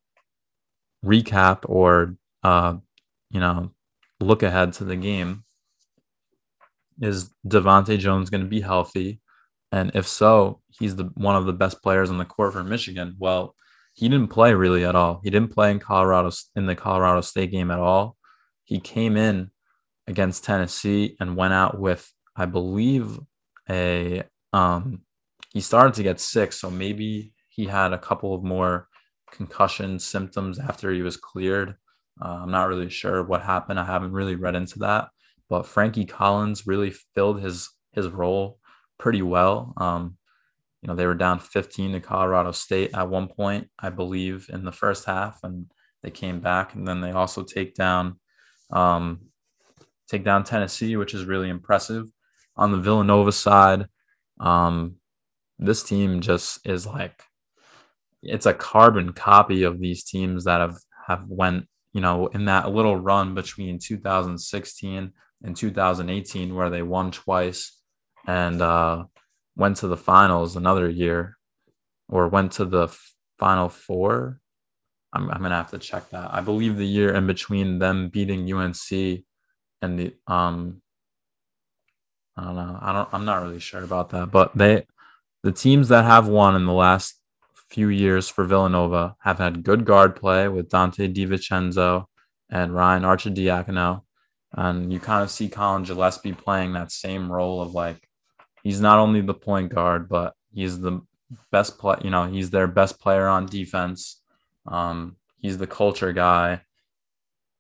[1.06, 2.74] recap or uh,
[3.30, 3.70] you know
[4.20, 5.44] look ahead to the game
[7.00, 9.22] is DeVante' Jones going to be healthy?
[9.72, 13.16] And if so, he's the one of the best players on the court for Michigan.
[13.20, 13.56] Well,
[13.94, 15.22] he didn't play really at all.
[15.24, 18.16] He didn't play in Colorado in the Colorado State game at all.
[18.64, 19.52] He came in
[20.08, 23.20] against Tennessee and went out with, I believe,
[23.70, 25.02] a um
[25.52, 28.88] he started to get sick, so maybe he had a couple of more
[29.32, 31.76] concussion symptoms after he was cleared.
[32.22, 33.80] Uh, I'm not really sure what happened.
[33.80, 35.10] I haven't really read into that,
[35.50, 38.60] but Frankie Collins really filled his his role
[38.98, 39.74] pretty well.
[39.78, 40.18] Um,
[40.82, 44.64] you know, they were down 15 to Colorado State at one point, I believe, in
[44.64, 45.72] the first half, and
[46.04, 48.20] they came back, and then they also take down
[48.72, 49.22] um,
[50.10, 52.06] take down Tennessee, which is really impressive.
[52.56, 53.88] On the Villanova side,
[54.40, 54.96] um,
[55.60, 57.24] this team just is like
[58.22, 62.72] it's a carbon copy of these teams that have have went you know in that
[62.72, 65.12] little run between 2016
[65.44, 67.77] and 2018 where they won twice
[68.28, 69.06] and uh,
[69.56, 71.38] went to the finals another year
[72.08, 72.88] or went to the
[73.40, 74.40] final four
[75.14, 78.52] I'm, I'm gonna have to check that i believe the year in between them beating
[78.52, 78.92] unc
[79.82, 80.82] and the um
[82.38, 82.80] I don't know.
[82.80, 83.10] I don't.
[83.12, 84.30] I'm not really sure about that.
[84.32, 84.86] But they,
[85.44, 87.20] the teams that have won in the last
[87.70, 92.06] few years for Villanova have had good guard play with Donte DiVincenzo
[92.50, 94.04] and Ryan Arcidiacono,
[94.54, 98.07] and you kind of see Collin Gillespie playing that same role of like
[98.68, 101.00] he's not only the point guard, but he's the
[101.54, 101.96] best play.
[102.04, 104.20] You know, he's their best player on defense.
[104.66, 106.60] Um, he's the culture guy.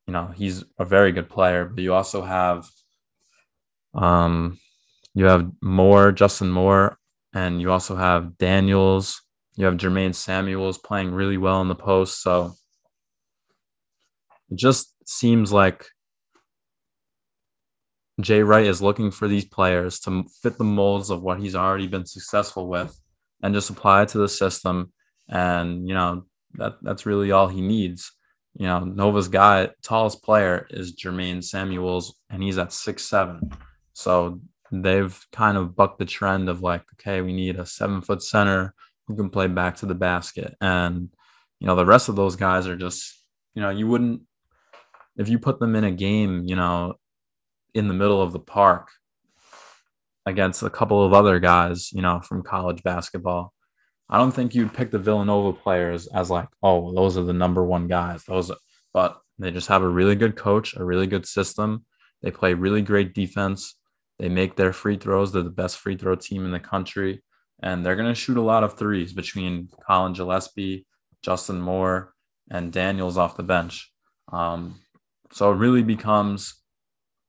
[0.05, 1.63] You know, he's a very good player.
[1.63, 2.69] But you also have
[3.93, 4.59] um,
[5.13, 6.99] you have Moore, Justin Moore,
[7.33, 9.21] and you also have Daniels.
[9.55, 12.21] You have Jermaine Samuels playing really well in the post.
[12.21, 12.51] So
[14.49, 15.85] it just seems like
[18.19, 21.87] Jay Wright is looking for these players to fit the molds of what he's already
[21.87, 22.99] been successful with
[23.43, 24.91] and just apply it to the system.
[25.29, 28.11] And, you know, that that's really all he needs.
[28.55, 33.51] You know, Nova's guy, tallest player is Jermaine Samuels, and he's at six seven.
[33.93, 38.23] So they've kind of bucked the trend of like, okay, we need a seven foot
[38.23, 38.73] center
[39.07, 40.55] who can play back to the basket.
[40.59, 41.09] And,
[41.59, 44.23] you know, the rest of those guys are just, you know, you wouldn't,
[45.17, 46.95] if you put them in a game, you know,
[47.77, 48.89] in the middle of the park
[50.25, 53.53] against a couple of other guys, you know, from college basketball,
[54.09, 57.63] I don't think you'd pick the Villanova players as like, oh, those are the number
[57.63, 58.23] one guys.
[58.23, 58.57] Those are,
[58.93, 61.85] but they just have a really good coach, a really good system.
[62.21, 63.75] They play really great defense.
[64.17, 65.31] They make their free throws.
[65.31, 67.23] They're the best free throw team in the country.
[67.61, 70.85] And they're going to shoot a lot of threes between Collin Gillespie,
[71.21, 72.13] Justin Moore,
[72.49, 73.91] and Daniels off the bench.
[74.31, 74.79] Um,
[75.31, 76.55] so it really becomes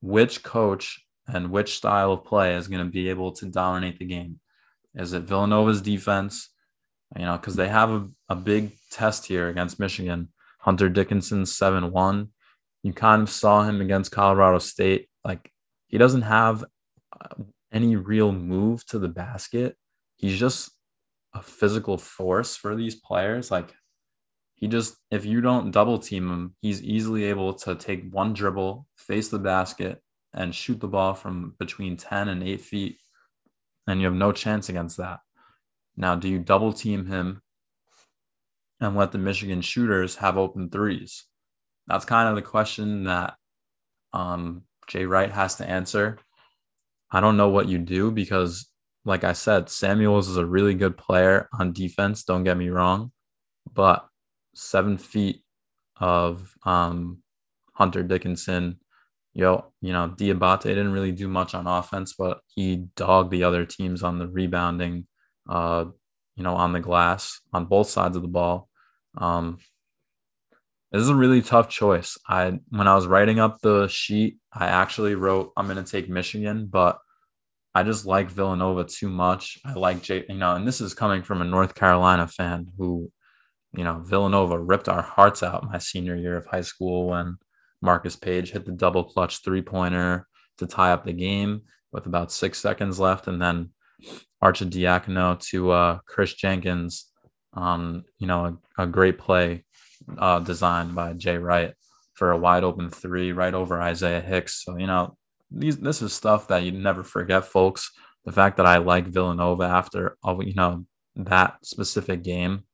[0.01, 4.07] which coach and which style of play is going to be able to dominate the
[4.07, 4.41] game.
[4.95, 6.51] Is it Villanova's defense?
[7.17, 10.29] You know, because they have a, a big test here against Michigan.
[10.61, 12.29] Hunter Dickinson, 7 1.
[12.83, 15.09] You kind of saw him against Colorado State.
[15.25, 15.51] Like,
[15.89, 16.65] he doesn't have
[17.19, 19.77] uh, any real move to the basket.
[20.17, 20.71] He's just
[21.35, 23.51] a physical force for these players.
[23.51, 23.73] Like,
[24.59, 28.87] he just, if you don't double team him, he's easily able to take one dribble,
[28.97, 30.03] face the basket,
[30.35, 32.99] and shoot the ball from between 10 and 8 feet.
[33.87, 35.21] And you have no chance against that.
[35.97, 37.41] Now, do you double team him
[38.81, 41.25] and let the Michigan shooters have open threes?
[41.87, 43.35] That's kind of the question that
[44.13, 46.19] um, Jay Wright has to answer.
[47.11, 48.67] I don't know what you do because,
[49.05, 52.25] like I said, Samuels is a really good player on defense.
[52.25, 53.13] Don't get me wrong,
[53.73, 54.08] but
[54.59, 55.43] seven feet
[56.01, 57.23] of um,
[57.75, 58.81] Hunter Dickinson.
[59.35, 63.65] Yo, you know, Diabate didn't really do much on offense, but he dogged the other
[63.65, 65.07] teams on the rebounding,
[65.49, 65.85] uh,
[66.35, 68.69] you know, on the glass on both sides of the ball.
[69.17, 69.59] Um,
[70.91, 72.17] this is a really tough choice.
[72.27, 76.09] I when I was writing up the sheet, I actually wrote I'm going to take
[76.09, 76.99] Michigan, but
[77.75, 79.59] I just like Villanova too much.
[79.65, 83.13] I like Jay, you know, and this is coming from a North Carolina fan who
[83.73, 87.37] you know, Villanova ripped our hearts out my senior year of high school when
[87.81, 90.27] Marcus Paige hit the double clutch three pointer
[90.59, 93.27] to tie up the game with about six seconds left.
[93.27, 93.71] And then
[94.43, 97.07] Arcidiacono to uh, Kris Jenkins,
[97.55, 99.65] um, you know, a, a great play
[100.17, 101.75] uh, designed by Jay Wright
[102.15, 104.65] for a wide open three right over Isaiah Hicks.
[104.65, 105.17] So, you know,
[105.51, 107.91] these this is stuff that you never forget, folks.
[108.25, 110.85] The fact that I like Villanova after, all, you know,
[111.17, 112.65] that specific game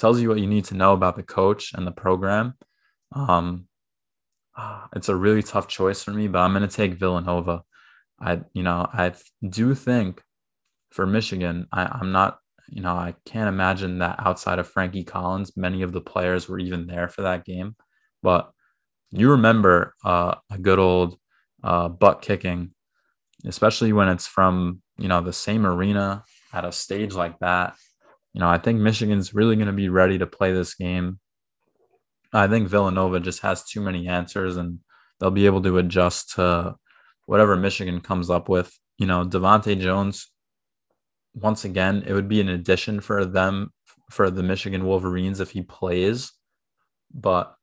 [0.00, 2.54] tells you what you need to know about the coach and the program.
[3.12, 3.66] Um,
[4.96, 7.62] it's a really tough choice for me, but I'm going to take Villanova.
[8.20, 9.12] I, you know, I
[9.46, 10.22] do think
[10.90, 15.56] for Michigan, I, I'm not, you know, I can't imagine that outside of Frankie Collins,
[15.56, 17.76] many of the players were even there for that game.
[18.22, 18.50] But
[19.10, 21.18] you remember uh, a good old
[21.62, 22.72] uh, butt kicking,
[23.44, 27.74] especially when it's from, you know, the same arena at a stage like that
[28.32, 31.18] you know, I think Michigan's really going to be ready to play this game.
[32.32, 34.78] I think Villanova just has too many answers and
[35.18, 36.76] they'll be able to adjust to
[37.26, 38.72] whatever Michigan comes up with.
[38.98, 40.30] You know, DeVante' Jones,
[41.34, 43.72] once again, it would be an addition for them,
[44.10, 46.32] for the Michigan Wolverines if he plays,
[47.12, 47.54] but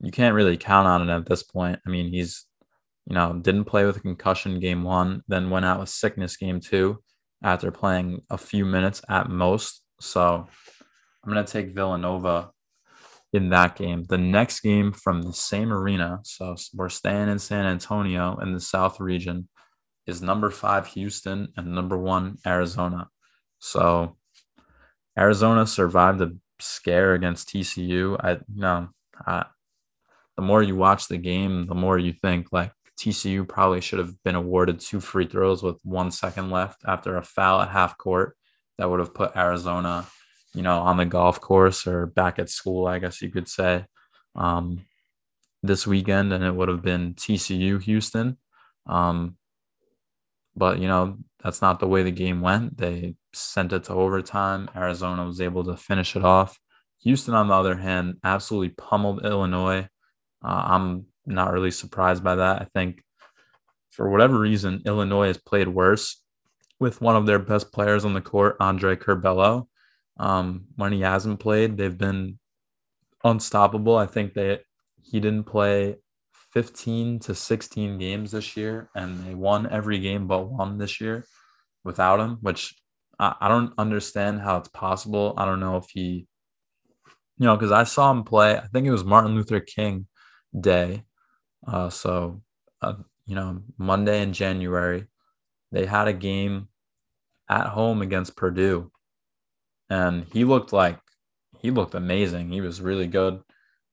[0.00, 1.78] you can't really count on it at this point.
[1.86, 2.46] I mean, he's,
[3.06, 6.98] you know, didn't play with concussion game one, then went out with sickness game two
[7.42, 9.82] after playing a few minutes at most.
[10.00, 10.46] So
[11.24, 12.50] I'm going to take Villanova
[13.32, 14.04] in that game.
[14.04, 18.60] The next game from the same arena, so we're staying in San Antonio in the
[18.60, 19.48] South region,
[20.06, 23.08] is number five Houston and number one Arizona.
[23.58, 24.16] So
[25.18, 28.16] Arizona survived a scare against TCU.
[28.18, 28.88] I you know
[29.26, 29.46] I,
[30.36, 34.22] the more you watch the game, the more you think like TCU probably should have
[34.24, 38.36] been awarded two free throws with one second left after a foul at half court
[38.76, 40.06] that would have put Arizona,
[40.54, 43.86] you know, on the golf course or back at school, I guess you could say,
[44.34, 44.84] um,
[45.62, 48.36] this weekend, and it would have been TCU Houston.
[48.86, 49.36] Um,
[50.54, 52.76] but you know, that's not the way the game went.
[52.76, 54.68] They sent it to overtime.
[54.76, 56.58] Arizona was able to finish it off.
[57.02, 59.88] Houston, on the other hand, absolutely pummeled Illinois.
[60.44, 62.62] Uh, I'm not really surprised by that.
[62.62, 63.02] I think
[63.90, 66.22] for whatever reason, Illinois has played worse
[66.78, 69.66] with one of their best players on the court, Andre Curbelo.
[70.18, 72.38] Um, when he hasn't played, they've been
[73.24, 73.96] unstoppable.
[73.96, 74.60] I think they
[75.02, 75.96] he didn't play
[76.52, 81.24] 15 to 16 games this year, and they won every game but one this year
[81.84, 82.74] without him, which
[83.18, 85.34] I, I don't understand how it's possible.
[85.36, 86.26] I don't know if he,
[87.38, 88.56] you know, because I saw him play.
[88.56, 90.06] I think it was Martin Luther King
[90.58, 91.04] Day
[91.66, 92.42] uh, so,
[92.82, 92.94] uh,
[93.26, 95.06] you know, Monday in January,
[95.72, 96.68] they had a game
[97.48, 98.90] at home against Purdue,
[99.88, 100.98] and he looked like
[101.60, 102.50] he looked amazing.
[102.50, 103.42] He was really good.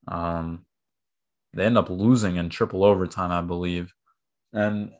[0.07, 0.65] Um,
[1.53, 3.93] they end up losing in triple overtime, I believe,
[4.53, 4.91] and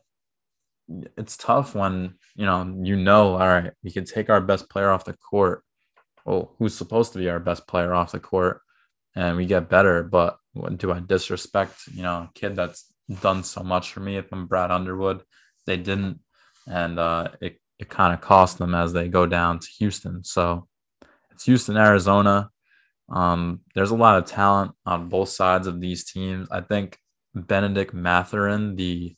[1.16, 4.90] it's tough when you know you know all right we can take our best player
[4.90, 5.62] off the court
[6.24, 8.62] well who's supposed to be our best player off the court
[9.18, 10.04] and we get better.
[10.04, 10.38] But
[10.76, 12.86] do I disrespect, you know, a kid that's
[13.20, 15.22] done so much for me if I'm Brad Underwood?
[15.66, 16.20] They didn't.
[16.68, 20.22] And uh, it, it kind of cost them as they go down to Houston.
[20.22, 20.68] So
[21.32, 22.50] it's Houston, Arizona.
[23.08, 26.46] Um, there's a lot of talent on both sides of these teams.
[26.52, 26.96] I think
[27.34, 29.16] Benedict Mathurin, the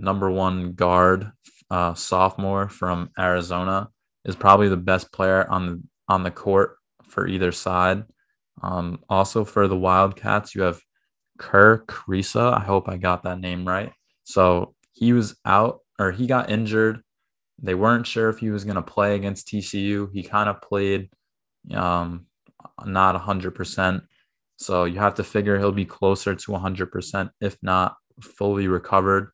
[0.00, 1.30] number one guard
[1.70, 3.88] uh, sophomore from Arizona,
[4.24, 8.04] is probably the best player on the on the court for either side.
[8.62, 10.80] Um, also for the Wildcats, you have
[11.38, 12.52] Kerr Kriisa.
[12.52, 13.92] I hope I got that name right.
[14.24, 17.02] So he was out or he got injured.
[17.60, 20.12] They weren't sure if he was going to play against TCU.
[20.12, 21.10] He kind of played
[21.74, 22.26] um,
[22.84, 24.02] not 100%.
[24.56, 29.30] So you have to figure he'll be closer to 100%, if not fully recovered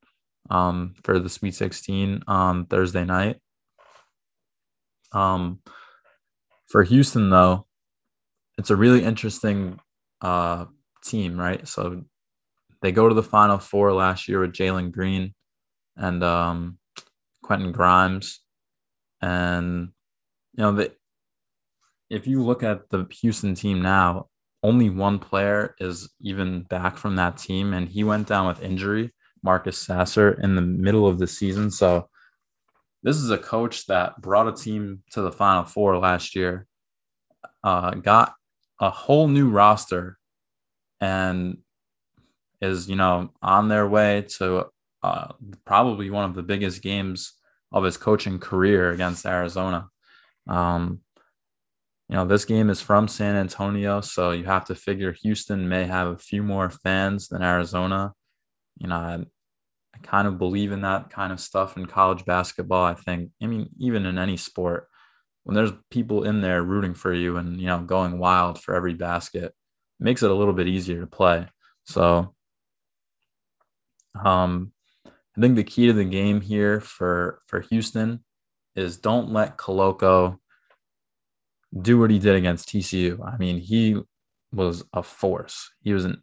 [0.50, 3.40] um, for the Sweet 16 on Thursday night.
[5.12, 5.60] Um,
[6.66, 7.66] for Houston, though,
[8.58, 9.78] it's a really interesting
[10.20, 10.66] uh,
[11.04, 11.66] team, right?
[11.66, 12.04] So
[12.82, 15.34] they go to the Final Four last year with Jalen Green
[15.96, 16.78] and um,
[17.42, 18.40] Quentin Grimes,
[19.20, 19.88] and
[20.54, 20.90] you know they.
[22.10, 24.28] If you look at the Houston team now,
[24.62, 29.12] only one player is even back from that team, and he went down with injury,
[29.42, 31.70] Marcus Sasser, in the middle of the season.
[31.70, 32.08] So
[33.02, 36.66] this is a coach that brought a team to the Final Four last year,
[37.64, 38.34] uh, got
[38.80, 40.18] a whole new roster,
[41.00, 41.58] and
[42.60, 44.66] is you know on their way to
[45.02, 45.28] uh,
[45.64, 47.34] probably one of the biggest games
[47.72, 49.88] of his coaching career against Arizona.
[50.48, 51.00] Um,
[52.08, 55.84] you know, this game is from San Antonio, so you have to figure Houston may
[55.84, 58.12] have a few more fans than Arizona.
[58.78, 59.14] You know, I,
[59.94, 62.84] I kind of believe in that kind of stuff in college basketball.
[62.84, 64.88] I think, I mean, even in any sport,
[65.44, 68.94] when there's people in there rooting for you and, you know, going wild for every
[68.94, 69.54] basket,
[70.00, 71.46] makes it a little bit easier to play.
[71.84, 72.34] So,
[74.22, 74.72] um,
[75.06, 78.24] I think the key to the game here for for Houston
[78.76, 80.38] is don't let Koloko
[81.80, 83.20] do what he did against TCU.
[83.26, 84.00] I mean, he
[84.52, 85.70] was a force.
[85.82, 86.18] He was not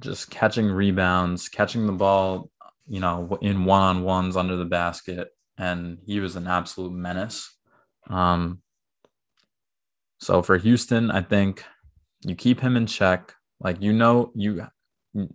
[0.00, 2.50] just catching rebounds, catching the ball,
[2.88, 7.56] you know, in one on ones under the basket, and he was an absolute menace.
[8.10, 8.62] Um,
[10.18, 11.64] so for Houston, I think
[12.22, 13.34] you keep him in check.
[13.60, 14.66] Like you know, you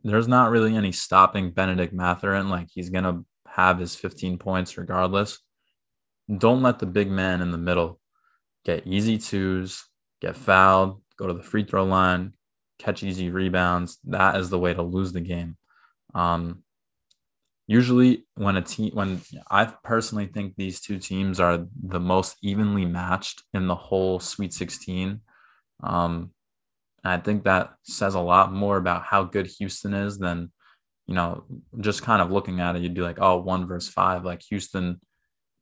[0.04, 2.50] there's not really any stopping Benedict Mathurin.
[2.50, 5.40] Like he's gonna have his 15 points regardless.
[6.38, 8.00] Don't let the big man in the middle
[8.64, 9.84] get easy twos,
[10.22, 12.34] get fouled, go to the free throw line,
[12.80, 13.98] catch easy rebounds.
[14.06, 15.58] That is the way to lose the game.
[16.14, 16.64] Um,
[17.72, 22.84] usually, when a team, when I personally think these two teams are the most evenly
[22.84, 25.22] matched in the whole Sweet 16.
[25.82, 26.32] Um,
[27.02, 30.52] I think that says a lot more about how good Houston is than,
[31.08, 31.46] you know,
[31.80, 34.26] just kind of looking at it, you'd be like, oh, one versus five.
[34.26, 35.00] Like Houston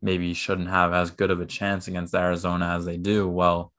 [0.01, 3.27] maybe shouldn't have as good of a chance against Arizona as they do.
[3.27, 3.71] Well,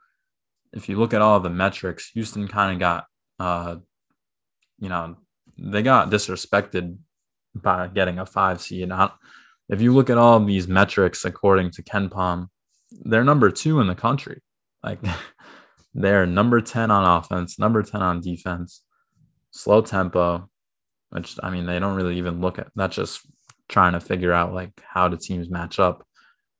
[0.72, 3.06] if you look at all the metrics, Houston kind of got,
[3.40, 3.76] uh,
[4.78, 5.16] you know,
[5.58, 6.96] they got disrespected
[7.54, 8.90] by getting a five seed.
[9.68, 12.48] If you look at all these metrics according to KenPom,
[12.90, 14.42] they're number two in the country.
[14.82, 14.98] Like
[15.94, 18.82] they're number 10 on offense, number 10 on defense,
[19.50, 20.48] slow tempo,
[21.10, 23.20] which I mean, they don't really even look at that's just
[23.68, 26.04] trying to figure out like how the teams match up.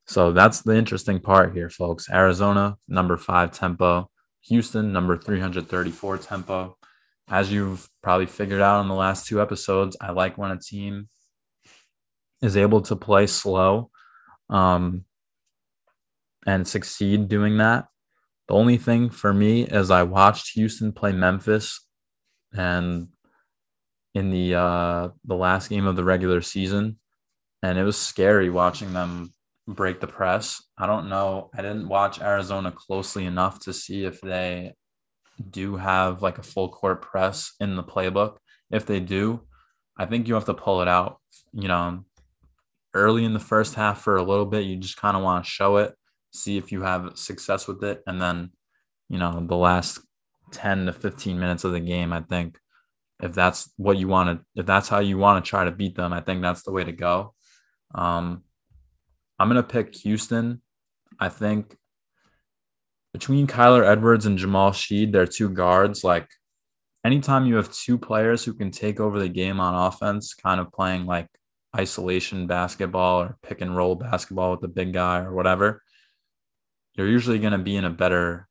[0.07, 2.09] So that's the interesting part here, folks.
[2.11, 4.11] Arizona, number five tempo.
[4.43, 6.77] Houston, number 334 tempo.
[7.31, 11.09] As you've probably figured out in the last two episodes, I like when a team
[12.43, 13.91] is able to play slow
[14.49, 15.05] um,
[16.45, 17.87] and succeed doing that.
[18.49, 21.87] The only thing for me is I watched Houston play Memphis
[22.53, 23.09] and
[24.13, 26.99] in the uh, the last game of the regular season,
[27.63, 29.33] and it was scary watching them
[29.69, 30.61] break the press.
[30.77, 31.51] I don't know.
[31.55, 34.75] I didn't watch Arizona closely enough to see if they
[35.49, 38.37] do have like a full court press in the playbook.
[38.71, 39.43] If they do,
[39.97, 41.19] I think you have to pull it out,
[41.53, 42.05] you know,
[42.95, 44.65] early in the first half for a little bit.
[44.65, 45.95] You just kind of want to show it,
[46.33, 48.03] see if you have success with it.
[48.07, 48.51] And then,
[49.09, 50.01] you know, the last
[50.53, 52.59] 10 to 15 minutes of the game, I think
[53.23, 55.97] if that's what you want to, if that's how you want to try to beat
[55.97, 57.35] them, I think that's the way to go.
[57.95, 58.45] Um,
[59.39, 60.63] I'm going to pick Houston.
[61.19, 61.77] I think
[63.13, 66.05] between Kyler Edwards and Jamal Shead, they're two guards.
[66.05, 66.29] Like
[67.05, 70.73] anytime you have two players who can take over the game on offense, kind of
[70.73, 71.27] playing like
[71.77, 75.83] isolation basketball or pick and roll basketball with the big guy or whatever,
[76.95, 78.49] you're usually going to be in a better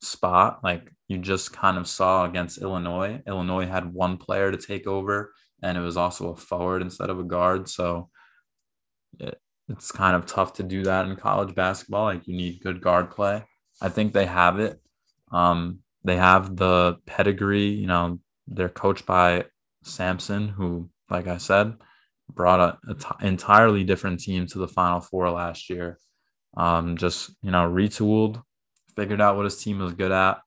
[0.00, 0.60] spot.
[0.62, 3.22] Like you just kind of saw against Illinois.
[3.26, 7.18] Illinois had one player to take over, and it was also a forward instead of
[7.18, 7.68] a guard.
[7.68, 8.10] So
[9.18, 12.04] it, it's kind of tough to do that in college basketball.
[12.04, 13.44] Like you need good guard play.
[13.80, 14.80] I think they have it.
[15.30, 17.68] Um, they have the pedigree.
[17.68, 19.44] You know, they're coached by
[19.82, 21.74] Sampson, who, like I said,
[22.32, 25.98] brought an entirely different team to the Final Four last year.
[26.56, 28.42] Um, just you know, retooled,
[28.96, 30.38] figured out what his team was good at,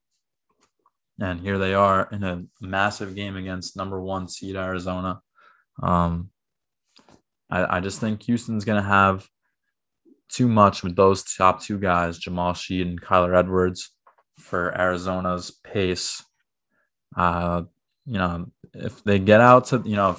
[1.19, 5.21] and here they are in a massive game against number one seed Arizona.
[5.81, 6.31] Um,
[7.49, 9.27] I, I just think Houston's going to have
[10.33, 13.91] too much with those top two guys, Jamal Shead and Kyler Edwards,
[14.39, 16.23] for Arizona's pace.
[17.15, 17.63] Uh,
[18.05, 20.17] you know, if they get out to, you know,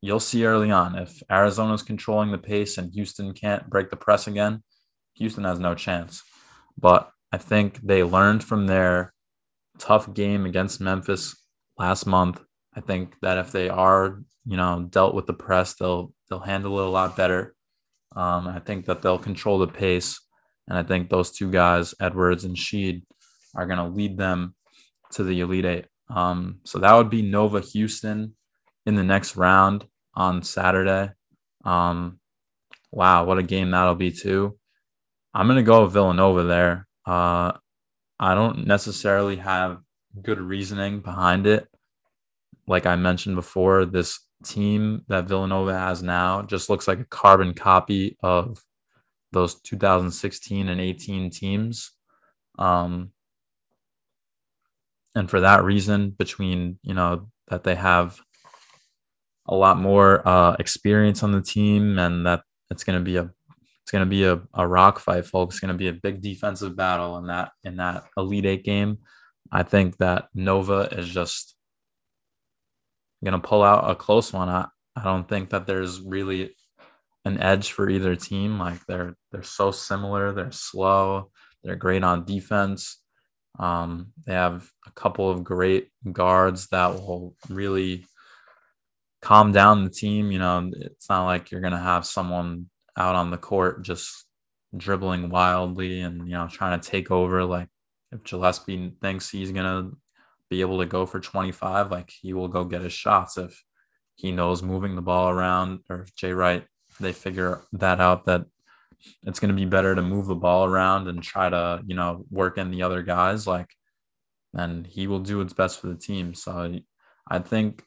[0.00, 4.26] you'll see early on if Arizona's controlling the pace and Houston can't break the press
[4.26, 4.62] again,
[5.14, 6.22] Houston has no chance.
[6.78, 9.12] But I think they learned from their
[9.78, 11.36] tough game against Memphis
[11.78, 12.40] last month.
[12.74, 16.78] I think that if they are, you know, dealt with the press, they'll they'll handle
[16.80, 17.55] it a lot better.
[18.16, 20.18] Um, I think that they'll control the pace,
[20.66, 23.02] and I think those two guys, Edwards and Shead,
[23.54, 24.54] are going to lead them
[25.12, 25.86] to the Elite Eight.
[26.08, 28.34] Um, so that would be Nova Houston
[28.86, 31.12] in the next round on Saturday.
[31.64, 32.20] Um,
[32.90, 34.58] wow, what a game that'll be too.
[35.34, 36.86] I'm going to go Villanova there.
[37.04, 37.52] Uh,
[38.18, 39.78] I don't necessarily have
[40.22, 41.68] good reasoning behind it.
[42.66, 47.54] Like I mentioned before, this team that Villanova has now just looks like a carbon
[47.54, 48.62] copy of
[49.32, 51.92] those 2016 and 18 teams.
[52.58, 53.10] Um,
[55.14, 58.20] and for that reason, between, you know, that they have
[59.46, 63.30] a lot more uh, experience on the team and that it's going to be a
[63.82, 65.54] it's going to be a, a rock fight, folks.
[65.54, 68.98] It's going to be a big defensive battle in that in that Elite Eight game.
[69.52, 71.55] I think that Nova is just
[73.26, 74.48] going to pull out a close one.
[74.48, 76.54] I, I don't think that there's really
[77.24, 78.58] an edge for either team.
[78.58, 80.32] Like they're they're so similar.
[80.32, 81.30] They're slow.
[81.64, 83.00] They're great on defense.
[83.58, 88.06] Um, they have a couple of great guards that will really
[89.20, 90.30] calm down the team.
[90.30, 94.24] You know, it's not like you're gonna have someone out on the court just
[94.76, 97.44] dribbling wildly and you know trying to take over.
[97.44, 97.68] Like
[98.12, 99.90] if Gillespie thinks he's gonna
[100.48, 103.62] be able to go for 25, like he will go get his shots if
[104.14, 106.64] he knows moving the ball around or if Jay Wright
[106.98, 108.46] they figure that out that
[109.24, 112.24] it's going to be better to move the ball around and try to you know
[112.30, 113.70] work in the other guys like
[114.54, 116.32] and he will do what's best for the team.
[116.34, 116.80] So
[117.28, 117.84] i think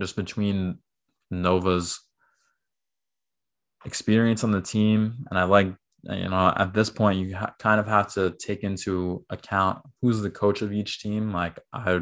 [0.00, 0.78] just between
[1.30, 2.00] nova's
[3.84, 5.72] experience on the team, and I like
[6.10, 10.20] you know at this point you ha- kind of have to take into account who's
[10.20, 11.32] the coach of each team.
[11.32, 12.00] Like I,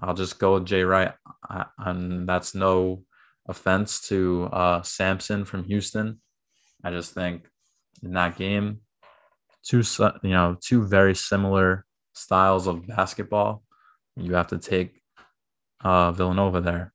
[0.00, 1.12] I'll just go with Jay Wright,
[1.48, 3.04] I, and that's no
[3.46, 6.20] offense to uh, Sampson from Houston.
[6.84, 7.48] I just think
[8.02, 8.80] in that game,
[9.64, 9.82] two
[10.22, 11.84] you know two very similar
[12.14, 13.62] styles of basketball.
[14.16, 15.00] You have to take
[15.82, 16.92] uh, Villanova there.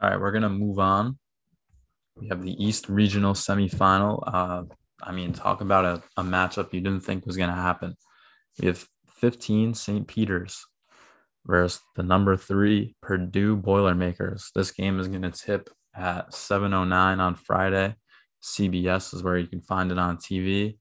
[0.00, 1.18] All right, we're gonna move on
[2.16, 4.22] we have the East Regional Semifinal.
[4.26, 4.62] Uh,
[5.02, 7.94] I mean, talk about a, a matchup you didn't think was going to happen.
[8.60, 10.08] We have 15 St.
[10.08, 10.64] Peter's
[11.46, 14.50] versus the number three Purdue Boilermakers.
[14.54, 17.94] This game is going to tip at 7:09 on Friday.
[18.42, 20.78] CBS is where you can find it on TV,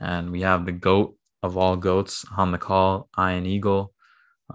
[0.00, 3.92] and we have the goat of all goats on the call, Ian Eagle,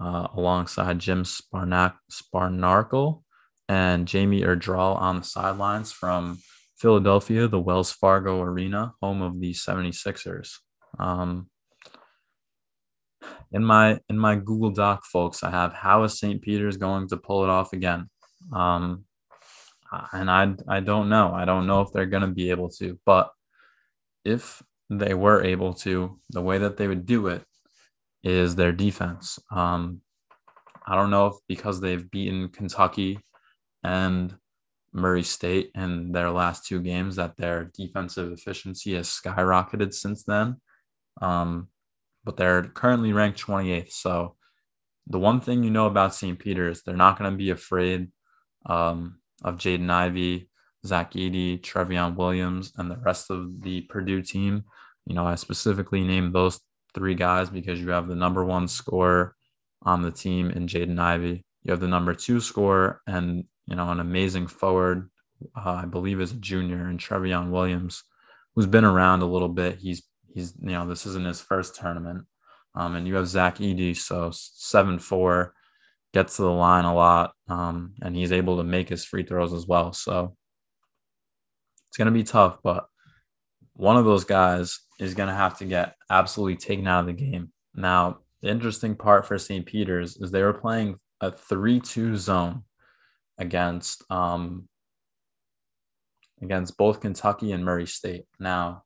[0.00, 3.22] uh, alongside Jim Sparnak Spanarkel
[3.68, 6.38] and Jamie Erdahl on the sidelines from
[6.78, 10.54] Philadelphia, the Wells Fargo Arena, home of the 76ers.
[10.98, 11.48] Um,
[13.52, 16.40] in my in my Google Doc, folks, I have how is St.
[16.40, 18.08] Peter's going to pull it off again?
[18.52, 19.04] Um,
[20.12, 21.32] and I I don't know.
[21.32, 23.30] I don't know if they're going to be able to, but
[24.24, 27.42] if they were able to, the way that they would do it
[28.22, 29.38] is their defense.
[29.50, 30.00] Um,
[30.86, 33.18] I don't know if because they've beaten Kentucky
[33.82, 34.34] and
[34.92, 40.56] Murray State in their last two games that their defensive efficiency has skyrocketed since then.
[41.20, 41.68] Um,
[42.24, 43.92] but they're currently ranked 28th.
[43.92, 44.36] So
[45.06, 46.38] the one thing you know about St.
[46.38, 48.08] Peter's, they're not going to be afraid
[48.66, 50.48] um, of Jaden Ivey,
[50.86, 54.64] Zach Edey, Trevion Williams, and the rest of the Purdue team.
[55.06, 56.60] You know, I specifically named those
[56.94, 59.34] three guys because you have the number one scorer
[59.82, 61.44] on the team in Jaden Ivey.
[61.62, 65.10] You have the number two scorer and you know, an amazing forward,
[65.56, 68.02] uh, I believe is a junior, and Trevion Williams,
[68.54, 69.78] who's been around a little bit.
[69.78, 70.02] He's
[70.32, 72.26] he's you know this isn't his first tournament,
[72.74, 75.54] Um, and you have Zach Edey, so seven four,
[76.14, 79.52] gets to the line a lot, um, and he's able to make his free throws
[79.52, 79.92] as well.
[79.92, 80.34] So
[81.88, 82.86] it's gonna be tough, but
[83.74, 87.52] one of those guys is gonna have to get absolutely taken out of the game.
[87.74, 89.66] Now, the interesting part for St.
[89.66, 92.64] Peter's is they were playing a three-two zone
[93.38, 94.68] against um,
[96.42, 98.24] against both Kentucky and Murray State.
[98.38, 98.84] Now,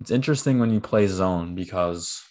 [0.00, 2.22] it's interesting when you play zone because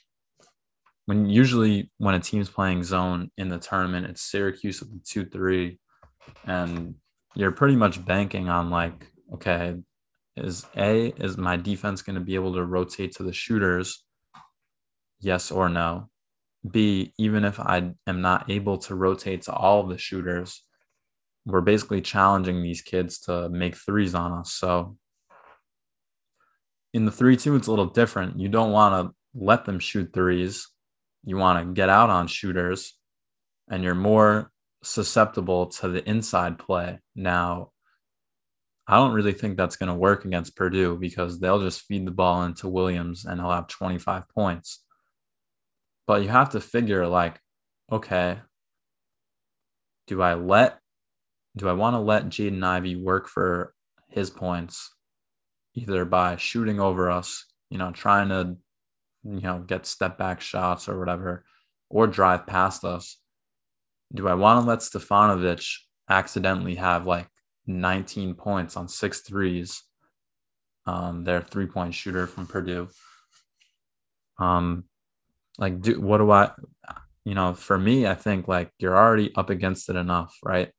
[1.06, 5.26] when usually when a team's playing zone in the tournament, it's Syracuse with the two
[5.26, 5.80] three,
[6.46, 6.96] and
[7.36, 9.76] you're pretty much banking on like, okay,
[10.38, 14.04] is a is my defense going to be able to rotate to the shooters?
[15.20, 16.10] Yes or no.
[16.72, 20.64] B, even if I am not able to rotate to all of the shooters,
[21.46, 24.54] we're basically challenging these kids to make threes on us.
[24.54, 24.98] So
[26.94, 28.40] in the 3 2, it's a little different.
[28.40, 30.68] You don't want to let them shoot threes,
[31.24, 32.94] you want to get out on shooters,
[33.70, 34.52] and you're more
[34.84, 37.00] susceptible to the inside play.
[37.16, 37.72] Now,
[38.88, 42.12] I don't really think that's going to work against Purdue because they'll just feed the
[42.12, 44.85] ball into Williams and he'll have 25 points.
[46.08, 47.40] But you have to figure like,
[47.92, 48.40] okay,
[50.08, 50.80] do I let
[51.58, 53.74] do I want to let Jaden Ivey work for
[54.10, 54.94] his points
[55.74, 58.58] either by shooting over us, you know, trying to,
[59.24, 61.46] you know, get step back shots or whatever,
[61.90, 63.18] or drive past us?
[64.14, 65.66] Do I want to let Stefanovic
[66.10, 67.28] accidentally have like
[67.68, 69.84] 19 points on six threes?
[70.86, 72.90] Um, their three point shooter from Purdue.
[74.38, 74.84] Um,
[75.58, 76.52] like, do what do I,
[77.24, 80.72] you know, for me, I think like you're already up against it enough, right?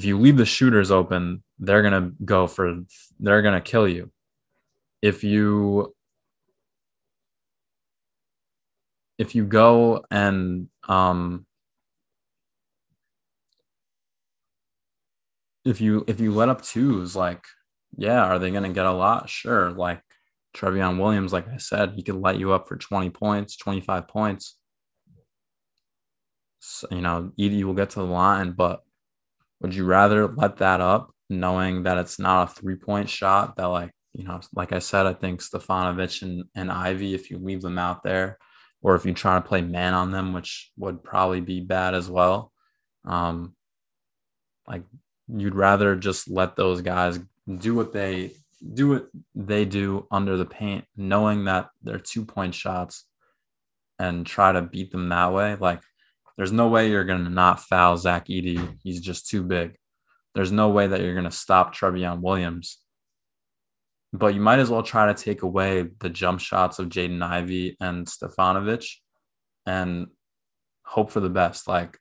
[0.00, 2.84] if you leave the shooters open, they're going to go for,
[3.18, 4.10] they're going to kill you.
[5.02, 5.94] If you,
[9.18, 11.46] if you go and, um,
[15.66, 17.44] if you, if you let up twos, like,
[17.98, 19.28] yeah, are they going to get a lot?
[19.28, 19.70] Sure.
[19.70, 20.02] Like
[20.54, 24.56] Trevion Williams, like I said, he could light you up for 20 points, 25 points.
[26.58, 28.82] So, you know, either you will get to the line, but
[29.60, 33.66] would you rather let that up knowing that it's not a three point shot that
[33.66, 37.62] like you know like i said i think stefanovic and, and ivey if you leave
[37.62, 38.36] them out there
[38.82, 42.10] or if you try to play man on them which would probably be bad as
[42.10, 42.52] well
[43.04, 43.54] um
[44.66, 44.82] like
[45.28, 47.20] you'd rather just let those guys
[47.58, 48.32] do what they
[48.74, 53.06] do what they do under the paint knowing that they're two point shots
[53.98, 55.80] and try to beat them that way like
[56.40, 58.78] there's no way you're going to not foul Zach Edey.
[58.82, 59.76] He's just too big.
[60.34, 62.78] There's no way that you're going to stop Trevion Williams.
[64.14, 67.76] But you might as well try to take away the jump shots of Jaden Ivey
[67.78, 68.86] and Stefanovic
[69.66, 70.06] and
[70.82, 71.68] hope for the best.
[71.68, 71.98] Like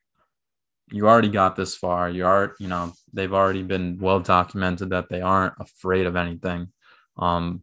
[0.91, 2.09] you already got this far.
[2.09, 6.69] You are, you know, they've already been well documented that they aren't afraid of anything.
[7.17, 7.61] Um,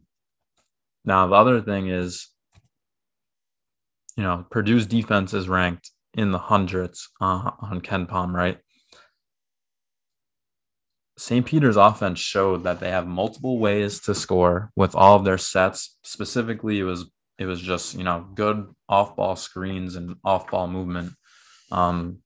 [1.05, 2.27] now the other thing is,
[4.15, 8.57] you know, Purdue's defense is ranked in the hundreds uh, on KenPom, right?
[11.17, 11.45] St.
[11.45, 15.97] Peter's offense showed that they have multiple ways to score with all of their sets.
[16.03, 17.09] Specifically, it was
[17.39, 21.13] it was just you know good off ball screens and off ball movement.
[21.71, 22.19] Um,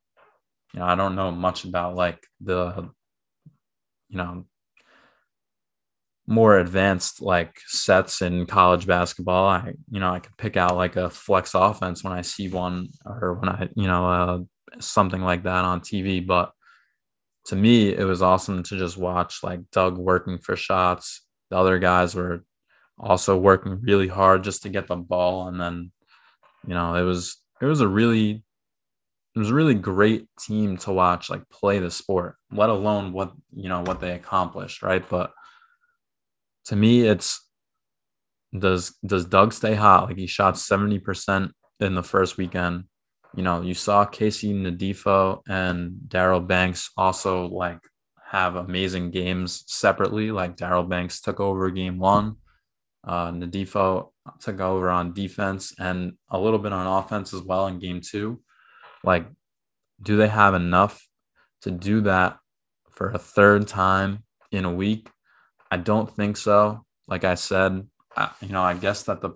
[0.74, 2.90] you know, I don't know much about like the
[4.10, 4.46] you know
[6.28, 9.48] more advanced like sets in college basketball.
[9.48, 12.88] I you know i could pick out like a flex offense when i see one
[13.06, 14.40] or when i you know uh,
[14.80, 16.54] something like that on tv but
[17.46, 21.22] to me it was awesome to just watch like doug working for shots.
[21.50, 22.44] The other guys were
[22.98, 25.48] also working really hard just to get the ball.
[25.48, 25.92] And then
[26.66, 28.44] you know it was it was a really
[29.36, 33.32] it was a really great team to watch like play the sport let alone what
[33.54, 35.32] you know what they accomplished right but
[36.66, 37.48] to me, it's
[38.58, 40.08] does does Doug stay hot?
[40.08, 42.86] Like he shot 70% in the first weekend.
[43.36, 47.80] You know, you saw KC Ndefo and Daryl Banks also like
[48.30, 50.32] have amazing games separately.
[50.32, 52.36] Like Daryl Banks took over game one.
[53.06, 54.10] Uh Ndefo
[54.40, 58.42] took over on defense and a little bit on offense as well in game two.
[59.04, 59.28] Like,
[60.02, 61.08] do they have enough
[61.62, 62.38] to do that
[62.90, 65.10] for a third time in a week?
[65.70, 66.86] I don't think so.
[67.08, 69.32] Like I said, I, you know, I guess that the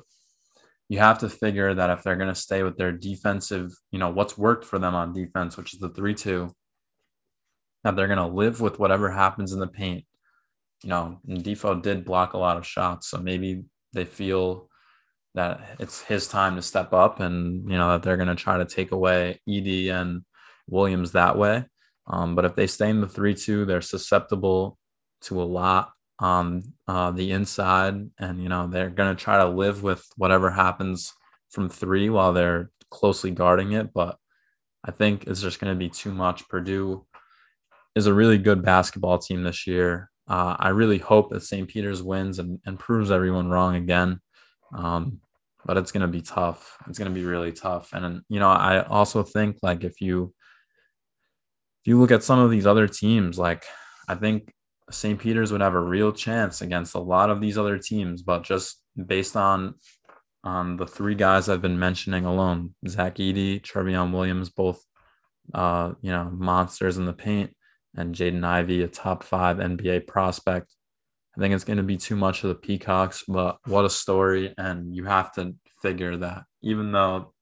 [0.87, 4.09] you have to figure that if they're going to stay with their defensive, you know,
[4.09, 6.51] what's worked for them on defense, which is the 3 2,
[7.83, 10.05] that they're going to live with whatever happens in the paint.
[10.83, 13.09] You know, and Ndefo did block a lot of shots.
[13.09, 13.63] So maybe
[13.93, 14.69] they feel
[15.35, 18.57] that it's his time to step up and you know that they're going to try
[18.57, 20.23] to take away Edey and
[20.67, 21.65] Williams that way.
[22.07, 24.77] Um, but if they stay in the 3 2, they're susceptible
[25.21, 28.09] to a lot on uh, the inside.
[28.19, 31.13] And, you know, they're going to try to live with whatever happens
[31.49, 33.93] from three while they're closely guarding it.
[33.93, 34.17] But
[34.83, 36.47] I think it's just going to be too much.
[36.47, 37.05] Purdue
[37.95, 40.09] is a really good basketball team this year.
[40.27, 41.67] Uh, I really hope that St.
[41.67, 44.19] Peter's wins and, and proves everyone wrong again.
[44.73, 45.21] Um,
[45.65, 46.77] but it's going to be tough.
[46.87, 47.89] It's going to be really tough.
[47.91, 50.33] And, you know, I also think like if you,
[51.83, 53.65] if you look at some of these other teams, like
[54.07, 54.53] I think
[54.91, 55.19] St.
[55.19, 58.79] Peter's would have a real chance against a lot of these other teams, but just
[59.07, 59.75] based on
[60.43, 64.79] um, the three guys I've been mentioning alone, Zach Edey, Trevion Williams, both
[65.53, 67.51] uh, you know monsters in the paint,
[67.95, 70.71] and Jaden Ivey, a top five NBA prospect.
[71.35, 74.53] I think it's going to be too much of the Peacocks, but what a story!
[74.57, 77.33] And you have to figure that even though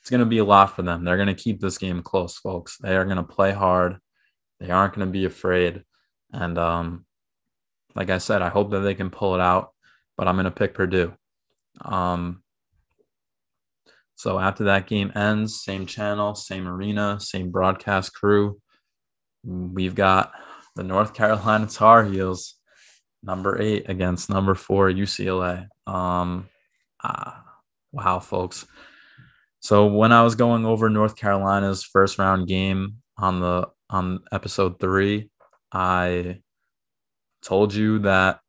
[0.00, 2.36] it's going to be a lot for them, they're going to keep this game close,
[2.36, 2.78] folks.
[2.78, 3.98] They are going to play hard.
[4.58, 5.84] They aren't going to be afraid.
[6.32, 7.04] And um,
[7.94, 9.72] like I said, I hope that they can pull it out,
[10.16, 11.14] but I'm going to pick Purdue.
[11.80, 12.42] Um,
[14.14, 18.60] so after that game ends, same channel, same arena, same broadcast crew.
[19.44, 20.32] We've got
[20.76, 22.54] the North Carolina Tar Heels,
[23.22, 25.68] number eight against number four UCLA.
[25.86, 26.48] Um,
[27.02, 27.44] ah,
[27.92, 28.66] wow, folks.
[29.60, 34.80] So when I was going over North Carolina's first round game on the on episode
[34.80, 35.30] three,
[35.72, 36.40] I
[37.42, 38.40] told you that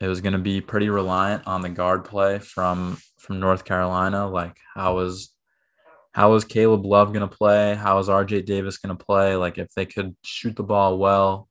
[0.00, 4.28] it was going to be pretty reliant on the guard play from from North Carolina.
[4.28, 5.32] Like how was
[6.12, 7.76] how Caleb Love going to play?
[7.76, 9.36] How is RJ Davis going to play?
[9.36, 11.48] Like if they could shoot the ball well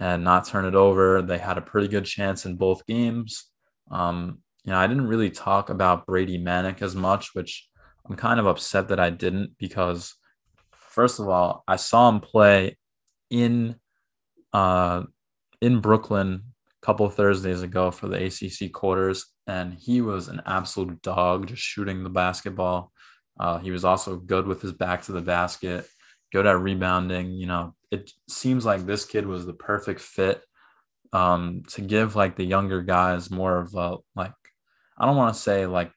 [0.00, 3.44] and not turn it over, they had a pretty good chance in both games.
[3.90, 7.68] Um, you know, I didn't really talk about Brady Manek as much, which
[8.08, 10.14] I'm kind of upset that I didn't because
[10.72, 12.78] first of all, I saw him play
[13.28, 13.76] in
[14.54, 15.04] uh,
[15.60, 16.44] in Brooklyn
[16.82, 21.62] a couple Thursdays ago for the ACC quarters, and he was an absolute dog just
[21.62, 22.90] shooting the basketball.
[23.38, 25.86] Uh, he was also good with his back to the basket,
[26.32, 27.32] good at rebounding.
[27.32, 30.42] You know, it seems like this kid was the perfect fit
[31.12, 34.32] um, to give like the younger guys more of a like
[34.98, 35.92] I don't want to say like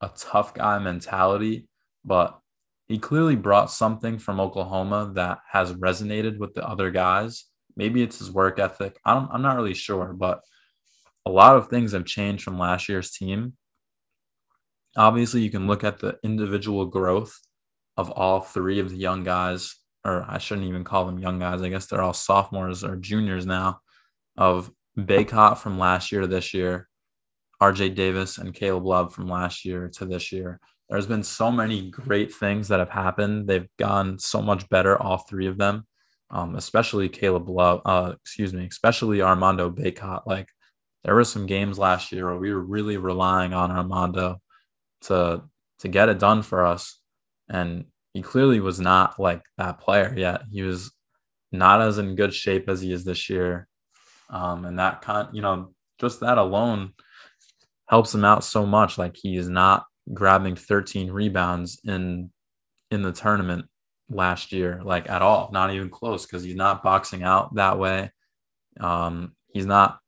[0.00, 1.66] a tough guy mentality,
[2.04, 2.38] but
[2.86, 7.44] he clearly brought something from Oklahoma that has resonated with the other guys.
[7.76, 8.98] Maybe it's his work ethic.
[9.04, 10.42] I don't, I'm not really sure, but
[11.24, 13.54] a lot of things have changed from last year's team.
[14.96, 17.40] Obviously, you can look at the individual growth
[17.96, 21.62] of all three of the young guys, or I shouldn't even call them young guys.
[21.62, 23.80] I guess they're all sophomores or juniors now,
[24.36, 26.88] of Bacot from last year to this year,
[27.62, 30.60] RJ Davis and Caleb Love from last year to this year.
[30.90, 33.48] There's been so many great things that have happened.
[33.48, 35.86] They've gone so much better, all three of them
[36.34, 40.26] um, especially Caleb Love, uh, excuse me, especially Armando Bacot.
[40.26, 40.48] Like
[41.04, 44.40] there were some games last year where we were really relying on Armando
[45.02, 45.42] to
[45.80, 47.00] to get it done for us,
[47.54, 47.84] and
[48.14, 50.42] he clearly was not like that player yet.
[50.50, 50.92] He was
[51.52, 53.68] not as in good shape as he is this year,
[54.28, 56.92] um, and that kind, you know, just that alone
[57.88, 58.98] helps him out so much.
[58.98, 62.30] Like he is not grabbing 13 rebounds in
[62.90, 63.66] in the tournament
[64.10, 68.10] last year, like at all, not even close, because he's not boxing out that way.
[68.80, 70.00] Um, he's not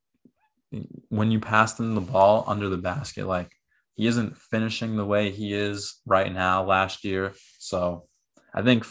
[1.10, 3.55] when you pass him the ball under the basket, like
[3.96, 7.32] he isn't finishing the way he is right now last year.
[7.58, 8.06] So
[8.54, 8.86] I think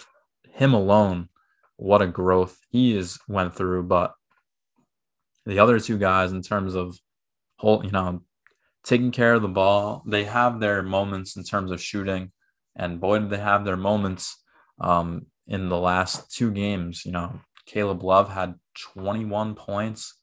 [0.50, 1.30] him alone,
[1.78, 3.84] what a growth he is went through.
[3.84, 4.14] But
[5.46, 6.98] the other two guys, in terms of
[7.58, 8.24] whole, you know,
[8.84, 12.32] taking care of the ball, they have their moments in terms of shooting,
[12.76, 14.44] and boy, did they have their moments
[14.80, 17.06] um, in the last two games.
[17.06, 18.56] You know, Caleb Love had
[18.94, 20.18] 21 points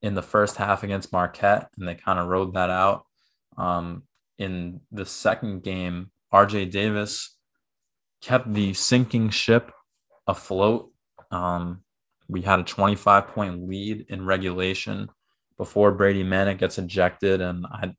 [0.00, 3.04] in the first half against Marquette, and they kind of rode that out.
[3.56, 4.04] Um,
[4.38, 7.36] in the second game, RJ Davis
[8.22, 9.72] kept the sinking ship
[10.26, 10.90] afloat.
[11.30, 11.82] Um,
[12.28, 15.08] we had a 25 point lead in regulation
[15.58, 17.94] before Brady Manek gets ejected, and I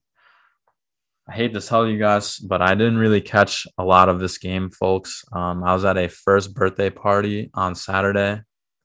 [1.27, 4.37] I hate to tell you guys, but I didn't really catch a lot of this
[4.37, 5.23] game, folks.
[5.31, 8.41] Um, I was at a first birthday party on Saturday.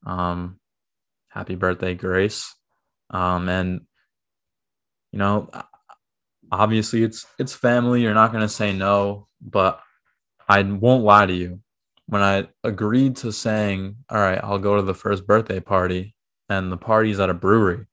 [0.06, 0.60] Um,
[1.30, 2.54] happy birthday, Grace.
[3.10, 3.80] Um, and
[5.10, 5.50] you know,
[6.51, 8.03] obviously it's it's family.
[8.03, 9.80] You're not gonna say no, but
[10.49, 11.61] I won't lie to you.
[12.07, 16.14] When I agreed to saying, "All right, I'll go to the first birthday party,"
[16.49, 17.86] and the party's at a brewery,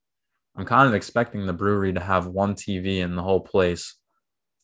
[0.56, 3.94] I'm kind of expecting the brewery to have one TV in the whole place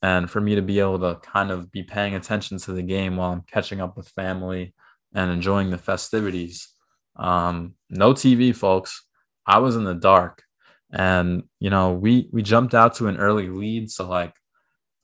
[0.03, 3.17] and for me to be able to kind of be paying attention to the game
[3.17, 4.75] while I'm catching up with family
[5.15, 6.69] and enjoying the festivities.
[7.17, 9.07] Um, no TV, folks.
[9.47, 10.43] I was in the dark,
[10.93, 14.35] and you know we we jumped out to an early lead, so like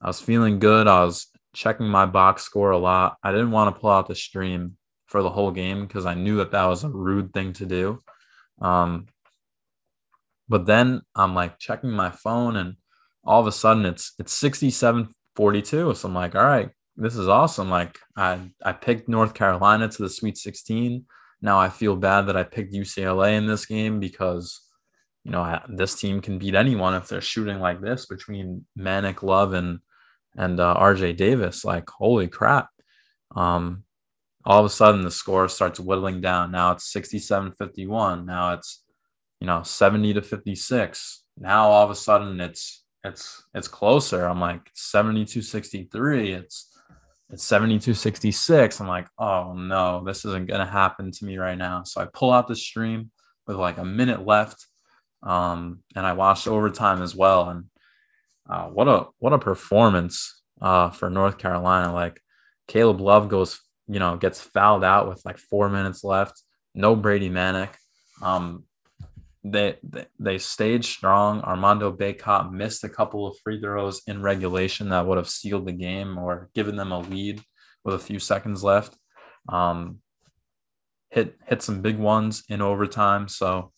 [0.01, 0.87] I was feeling good.
[0.87, 3.17] I was checking my box score a lot.
[3.23, 4.77] I didn't want to pull out the stream
[5.07, 7.99] for the whole game because I knew that that was a rude thing to do.
[8.61, 9.07] Um,
[10.47, 12.75] but then I'm like checking my phone and
[13.23, 15.93] all of a sudden it's it's 67 42.
[15.95, 17.69] So I'm like, all right, this is awesome.
[17.69, 21.05] Like I I picked North Carolina to the Sweet 16.
[21.41, 24.61] Now I feel bad that I picked UCLA in this game because
[25.29, 29.53] you know this team can beat anyone if they're shooting like this between Manek Love
[29.53, 29.79] and
[30.35, 31.63] and uh, RJ Davis.
[31.63, 32.69] Like holy crap.
[33.35, 33.83] Um,
[34.43, 36.51] all of a sudden the score starts whittling down.
[36.51, 38.25] Now it's 67 51.
[38.25, 38.83] Now it's,
[39.39, 41.23] you know, 70 to 56.
[41.37, 44.25] Now all of a sudden it's, it's, it's closer.
[44.25, 46.33] I'm like 72 63.
[46.33, 46.75] It's,
[47.29, 48.81] it's 72 66.
[48.81, 51.83] I'm like, oh no, this isn't going to happen to me right now.
[51.83, 53.11] So I pull out the stream
[53.45, 54.65] with like a minute left.
[55.23, 57.49] Um, and I watched overtime as well.
[57.49, 57.65] And
[58.49, 61.93] uh, what a, what a performance uh, for North Carolina.
[61.93, 62.21] Like
[62.67, 63.59] Caleb Love goes
[63.89, 66.43] you know, gets fouled out with like four minutes left.
[66.75, 67.69] No Brady Manek.
[68.21, 68.63] Um,
[69.43, 71.41] they, they they stayed strong.
[71.41, 75.71] Armando Bacot missed a couple of free throws in regulation that would have sealed the
[75.71, 77.41] game or given them a lead
[77.83, 78.95] with a few seconds left.
[79.47, 79.99] Um,
[81.09, 83.27] hit hit some big ones in overtime.
[83.27, 83.71] So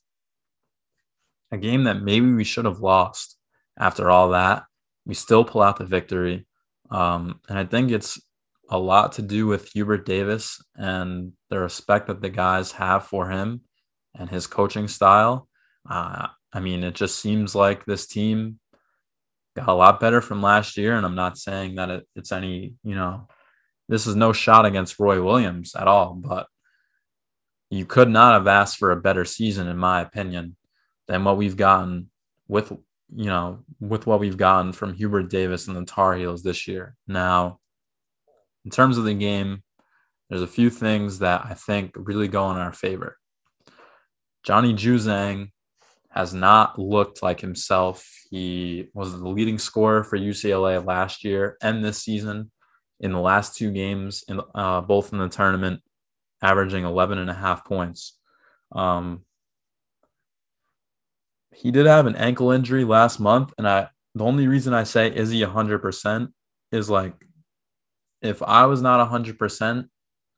[1.51, 3.37] a game that maybe we should have lost
[3.77, 4.63] after all that.
[5.05, 6.45] We still pull out the victory.
[6.89, 8.21] Um, and I think it's
[8.69, 13.29] a lot to do with Hubert Davis and the respect that the guys have for
[13.29, 13.61] him
[14.15, 15.47] and his coaching style.
[15.89, 18.59] Uh, I mean, it just seems like this team
[19.55, 20.95] got a lot better from last year.
[20.95, 23.27] And I'm not saying that it, it's any, you know,
[23.89, 26.47] this is no shot against Roy Williams at all, but
[27.69, 30.55] you could not have asked for a better season, in my opinion,
[31.11, 32.09] than what we've gotten
[32.47, 32.71] with,
[33.13, 36.95] you know, with what we've gotten from Hubert Davis and the Tar Heels this year.
[37.05, 37.59] Now,
[38.63, 39.61] in terms of the game,
[40.29, 43.17] there's a few things that I think really go in our favor.
[44.43, 45.51] Johnny Juzang
[46.11, 48.09] has not looked like himself.
[48.29, 52.51] He was the leading scorer for UCLA last year and this season
[53.01, 55.81] in the last two games, in uh, both in the tournament,
[56.41, 58.17] averaging 11 and a half points.
[58.71, 59.25] Um,
[61.53, 65.07] he did have an ankle injury last month, and I the only reason I say
[65.07, 66.27] is he 100%
[66.71, 67.13] is like
[68.21, 69.87] if I was not 100%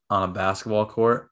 [0.10, 1.30] on a basketball court,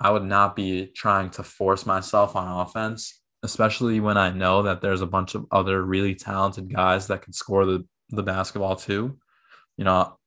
[0.00, 4.80] I would not be trying to force myself on offense, especially when I know that
[4.80, 9.18] there's a bunch of other really talented guys that can score the, the basketball too.
[9.76, 10.18] You know,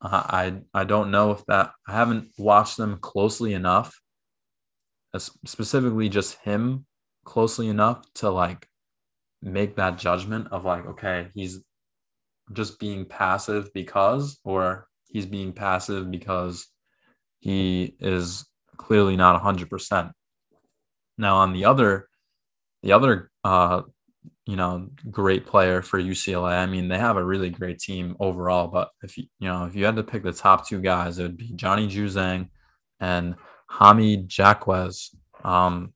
[0.00, 3.98] I I don't know if that I haven't watched them closely enough,
[5.16, 6.86] specifically just him
[7.28, 8.66] closely enough to like
[9.42, 11.60] make that judgment of like, okay, he's
[12.54, 16.66] just being passive because, or he's being passive because
[17.40, 18.46] he is
[18.78, 20.10] clearly not 100%.
[21.18, 22.08] Now, on the other,
[22.82, 23.82] the other, uh,
[24.46, 26.52] you know, great player for UCLA.
[26.52, 28.68] I mean, they have a really great team overall.
[28.68, 31.24] But if you, you know, if you had to pick the top two guys, it
[31.24, 32.48] would be Johnny Juzang
[33.00, 33.34] and
[33.68, 35.10] Jaime Jaquez.
[35.44, 35.92] Um,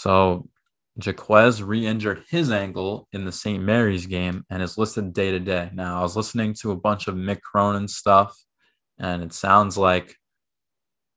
[0.00, 0.48] so
[0.96, 3.62] Jaquez re-injured his ankle in the St.
[3.62, 5.68] Mary's game and is listed day to day.
[5.74, 8.34] Now, I was listening to a bunch of Mick Cronin stuff,
[8.98, 10.16] and it sounds like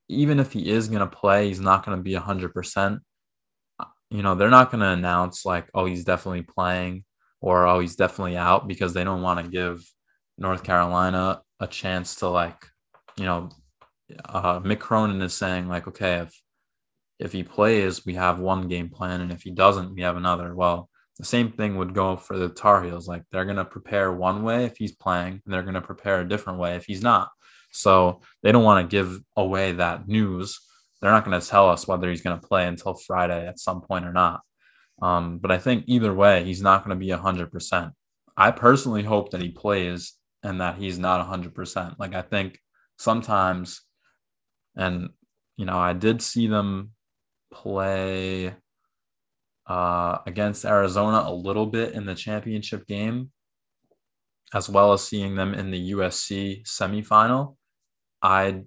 [0.09, 2.99] even if he is going to play, he's not going to be 100%.
[4.11, 7.05] You know, they're not going to announce like, oh, he's definitely playing
[7.39, 9.81] or oh, he's definitely out because they don't want to give
[10.37, 12.65] North Carolina a chance to like,
[13.15, 13.47] you know,
[14.25, 16.42] uh, Mick Cronin is saying like, okay, if
[17.19, 20.55] if he plays, we have one game plan, and if he doesn't, we have another.
[20.55, 23.07] Well, the same thing would go for the Tar Heels.
[23.07, 26.21] Like they're going to prepare one way if he's playing, and they're going to prepare
[26.21, 27.29] a different way if he's not.
[27.71, 30.59] So they don't want to give away that news.
[31.01, 33.81] They're not going to tell us whether he's going to play until Friday at some
[33.81, 34.41] point or not.
[35.01, 37.91] Um, but I think either way, he's not going to be 100%.
[38.37, 41.95] I personally hope that he plays and that he's not 100%.
[41.99, 42.59] Like I think
[42.97, 43.81] sometimes,
[44.75, 45.09] and,
[45.57, 46.91] you know, I did see them
[47.53, 48.53] play
[49.67, 53.31] uh, against Arizona a little bit in the championship game,
[54.53, 57.55] as well as seeing them in the USC semifinal.
[58.21, 58.63] I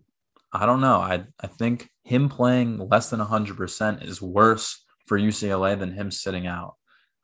[0.52, 1.00] I don't know.
[1.00, 6.46] I I think him playing less than 100% is worse for UCLA than him sitting
[6.46, 6.74] out.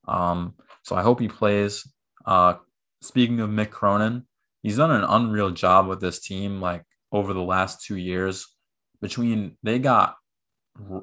[0.08, 1.86] Um, so I hope he plays.
[2.26, 2.54] Uh,
[3.00, 4.26] speaking of Mick Cronin,
[4.62, 8.46] he's done an unreal job with this team like over the last two years.
[9.00, 10.16] Between they got,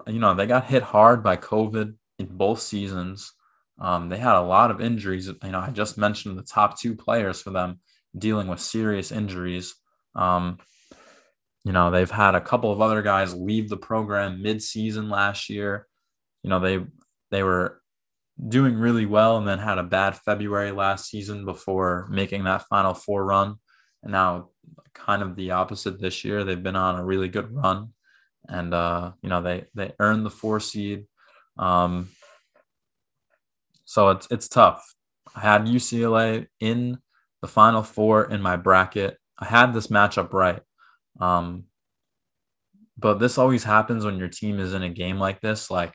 [0.07, 3.33] you know, they got hit hard by COVID in both seasons.
[3.79, 5.27] Um, they had a lot of injuries.
[5.27, 7.79] You know, I just mentioned the top two players for them
[8.17, 9.75] dealing with serious injuries.
[10.15, 10.57] Um,
[11.63, 15.87] you know, they've had a couple of other guys leave the program mid-season last year.
[16.43, 16.79] You know, they
[17.31, 17.81] they were
[18.47, 22.93] doing really well and then had a bad February last season before making that final
[22.93, 23.55] four run.
[24.01, 24.49] And now
[24.93, 26.43] kind of the opposite this year.
[26.43, 27.93] They've been on a really good run.
[28.47, 31.05] And uh, you know, they they earned the four seed.
[31.57, 32.09] Um,
[33.85, 34.93] so it's it's tough.
[35.35, 36.99] I had UCLA in
[37.41, 39.17] the final four in my bracket.
[39.37, 40.61] I had this matchup right.
[41.19, 41.65] Um,
[42.97, 45.71] but this always happens when your team is in a game like this.
[45.71, 45.93] Like,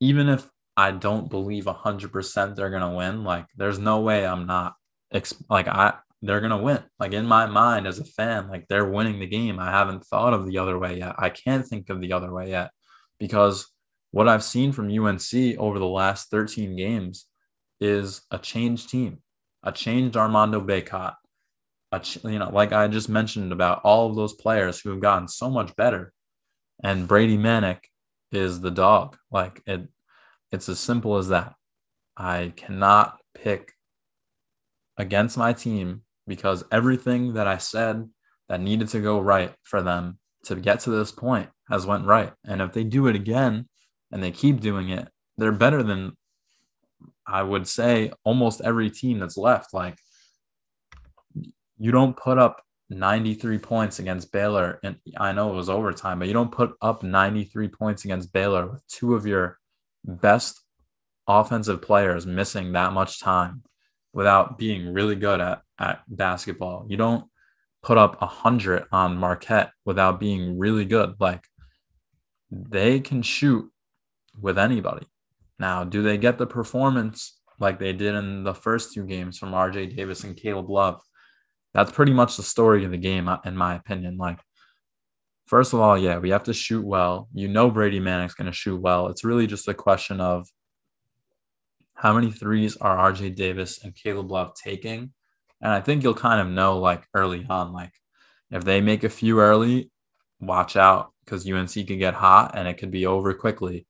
[0.00, 4.46] even if I don't believe 100% they're going to win, like, there's no way I'm
[4.46, 4.74] not,
[5.48, 6.82] like, I, they're going to win.
[6.98, 9.58] Like, in my mind as a fan, like, they're winning the game.
[9.58, 11.16] I haven't thought of the other way yet.
[11.18, 12.70] I can't think of the other way yet
[13.18, 13.68] because
[14.12, 17.26] what I've seen from UNC over the last 13 games
[17.80, 19.18] is a changed team,
[19.62, 21.14] a changed Armando Bacot,
[21.90, 25.28] a, you know, like I just mentioned about all of those players who have gotten
[25.28, 26.12] so much better.
[26.82, 27.80] And Brady Manek
[28.30, 29.16] is the dog.
[29.30, 29.88] Like it,
[30.50, 31.54] it's as simple as that.
[32.16, 33.72] I cannot pick
[34.96, 36.02] against my team
[36.32, 38.08] because everything that I said
[38.48, 42.32] that needed to go right for them to get to this point has went right.
[42.46, 43.68] And if they do it again,
[44.10, 46.16] and they keep doing it, they're better than
[47.26, 49.74] I would say almost every team that's left.
[49.74, 49.98] Like
[51.78, 56.28] you don't put up 93 points against Baylor, and I know it was overtime, but
[56.28, 59.58] you don't put up 93 points against Baylor with two of your
[60.04, 60.60] best
[61.26, 63.62] offensive players missing that much time
[64.12, 66.86] without being really good at, at basketball.
[66.88, 67.24] You don't
[67.82, 71.14] put up 100 on Marquette without being really good.
[71.18, 71.44] Like
[72.50, 73.70] they can shoot
[74.40, 75.06] with anybody.
[75.58, 79.52] Now, do they get the performance like they did in the first two games from
[79.52, 81.00] RJ Davis and Caleb Love?
[81.74, 84.18] That's pretty much the story of the game, uh, in my opinion.
[84.18, 84.38] Like,
[85.46, 87.28] first of all, yeah, we have to shoot well.
[87.32, 89.08] You know, Brady Manek's going to shoot well.
[89.08, 90.46] It's really just a question of
[91.94, 95.12] how many threes are RJ Davis and Caleb Love taking?
[95.62, 97.92] And I think you'll kind of know like early on, like
[98.50, 99.90] if they make a few early,
[100.40, 103.86] watch out because UNC could get hot and it could be over quickly.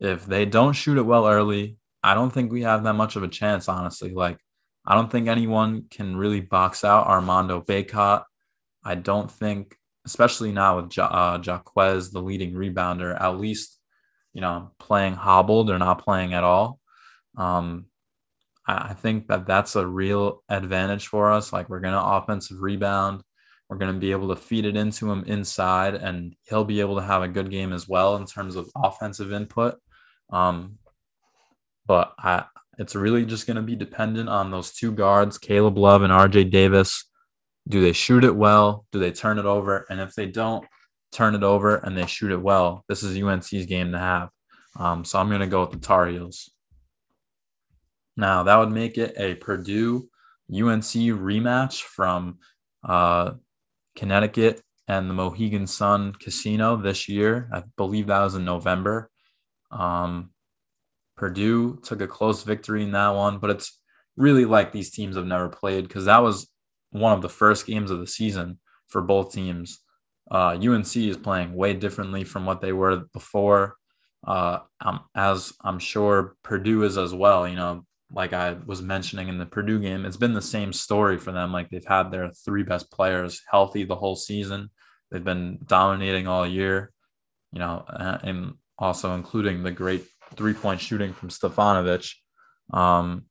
[0.00, 3.22] If they don't shoot it well early, I don't think we have that much of
[3.22, 4.12] a chance, honestly.
[4.12, 4.38] Like,
[4.84, 8.24] I don't think anyone can really box out Armando Bacot.
[8.84, 13.78] I don't think, especially now with ja- uh, Jaquez, the leading rebounder, at least,
[14.32, 16.80] you know, playing hobbled or not playing at all.
[17.36, 17.86] Um,
[18.66, 21.52] I, think that that's a real advantage for us.
[21.52, 23.22] Like, we're going to offensive rebound.
[23.68, 26.96] We're going to be able to feed it into him inside, and he'll be able
[26.96, 29.76] to have a good game as well in terms of offensive input.
[30.30, 30.78] Um,
[31.86, 32.44] but I,
[32.78, 36.50] it's really just going to be dependent on those two guards, Caleb Love and RJ
[36.50, 37.08] Davis.
[37.68, 38.86] Do they shoot it well?
[38.92, 39.86] Do they turn it over?
[39.88, 40.66] And if they don't
[41.12, 44.30] turn it over and they shoot it well, this is UNC's game to have.
[44.76, 46.50] Um, so I'm going to go with the Tar Heels.
[48.16, 50.08] Now, that would make it a Purdue
[50.50, 52.38] UNC rematch from
[52.84, 53.32] uh,
[53.96, 57.48] Connecticut and the Mohegan Sun Casino this year.
[57.52, 59.10] I believe that was in November.
[59.70, 60.30] Um,
[61.16, 63.78] Purdue took a close victory in that one, but it's
[64.16, 66.50] really like these teams have never played because that was
[66.90, 68.58] one of the first games of the season
[68.88, 69.80] for both teams.
[70.30, 73.76] Uh, UNC is playing way differently from what they were before,
[74.26, 77.46] uh, um, as I'm sure Purdue is as well.
[77.48, 81.18] You know, like I was mentioning in the Purdue game, it's been the same story
[81.18, 81.52] for them.
[81.52, 84.70] Like they've had their three best players healthy the whole season.
[85.10, 86.92] They've been dominating all year,
[87.52, 90.04] you know, and also including the great
[90.36, 92.12] three point shooting from Stefanovic.
[92.72, 93.24] Um,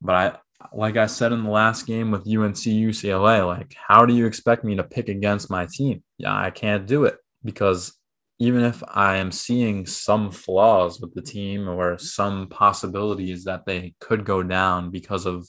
[0.00, 0.38] but I,
[0.72, 4.64] like I said in the last game with UNC UCLA, like, how do you expect
[4.64, 6.02] me to pick against my team?
[6.18, 7.92] Yeah, I can't do it because
[8.38, 13.94] even if I am seeing some flaws with the team or some possibilities that they
[14.00, 15.48] could go down because of,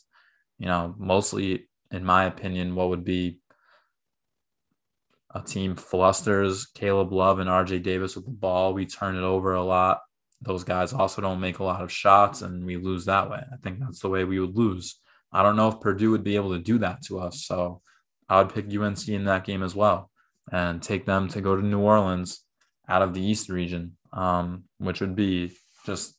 [0.59, 3.39] you know, mostly, in my opinion, what would be
[5.35, 8.73] a team flusters Caleb Love and RJ Davis with the ball.
[8.73, 9.99] We turn it over a lot.
[10.41, 13.43] Those guys also don't make a lot of shots, and we lose that way.
[13.51, 14.99] I think that's the way we would lose.
[15.33, 17.45] I don't know if Purdue would be able to do that to us.
[17.45, 17.81] So
[18.29, 20.09] I would pick UNC in that game as well
[20.51, 22.44] and take them to go to New Orleans
[22.87, 25.51] out of the East region, um, which would be
[25.85, 26.15] just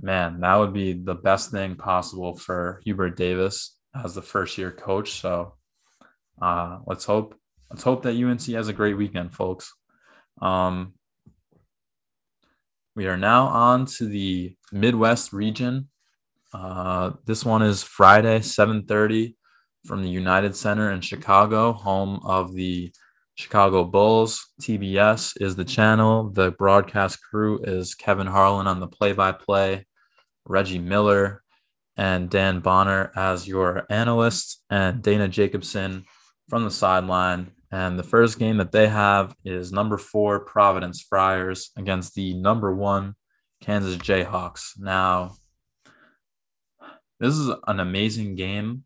[0.00, 4.70] man, that would be the best thing possible for Hubert Davis as the first year
[4.70, 5.20] coach.
[5.20, 5.54] So
[6.40, 7.34] uh, let's hope
[7.70, 9.72] let's hope that UNC has a great weekend, folks.
[10.40, 10.94] Um,
[12.94, 15.88] we are now on to the Midwest region.
[16.52, 19.34] Uh, this one is Friday, 7:30
[19.86, 22.92] from the United Center in Chicago, home of the
[23.38, 24.48] Chicago Bulls.
[24.60, 26.28] TBS is the channel.
[26.28, 29.86] The broadcast crew is Kevin Harlan on the play-by-play,
[30.44, 31.44] Reggie Miller,
[31.96, 36.04] and Dan Bonner as your analyst, and Dana Jacobson
[36.48, 37.52] from the sideline.
[37.70, 42.74] And the first game that they have is number four Providence Friars against the number
[42.74, 43.14] one
[43.60, 44.72] Kansas Jayhawks.
[44.80, 45.36] Now,
[47.20, 48.82] this is an amazing game.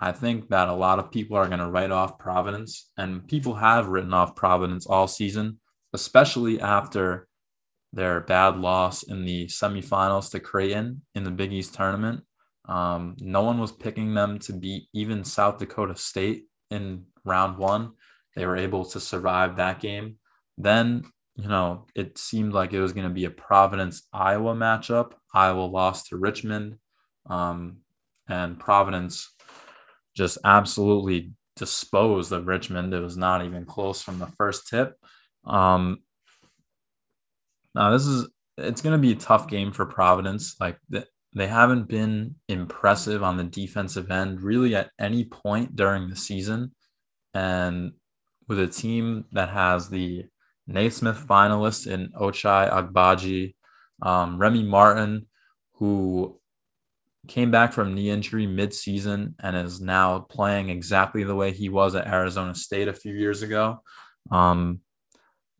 [0.00, 3.54] I think that a lot of people are going to write off Providence, and people
[3.54, 5.58] have written off Providence all season,
[5.92, 7.26] especially after
[7.92, 12.22] their bad loss in the semifinals to Creighton in the Big East tournament.
[12.68, 17.92] Um, no one was picking them to beat even South Dakota State in round one.
[18.36, 20.16] They were able to survive that game.
[20.58, 25.12] Then, you know, it seemed like it was going to be a Providence Iowa matchup.
[25.32, 26.76] Iowa lost to Richmond,
[27.28, 27.78] um,
[28.28, 29.34] and Providence
[30.18, 32.92] just absolutely disposed of Richmond.
[32.92, 34.94] It was not even close from the first tip.
[35.46, 35.98] Um,
[37.74, 40.56] now, this is it's going to be a tough game for Providence.
[40.60, 46.16] Like they haven't been impressive on the defensive end really at any point during the
[46.16, 46.72] season.
[47.32, 47.92] And
[48.48, 50.24] with a team that has the
[50.66, 53.54] Naismith finalist in Ochai Agbaji,
[54.02, 55.26] um, Remy Martin,
[55.74, 56.40] who
[57.28, 61.94] came back from knee injury midseason and is now playing exactly the way he was
[61.94, 63.82] at Arizona State a few years ago.
[64.30, 64.80] Um,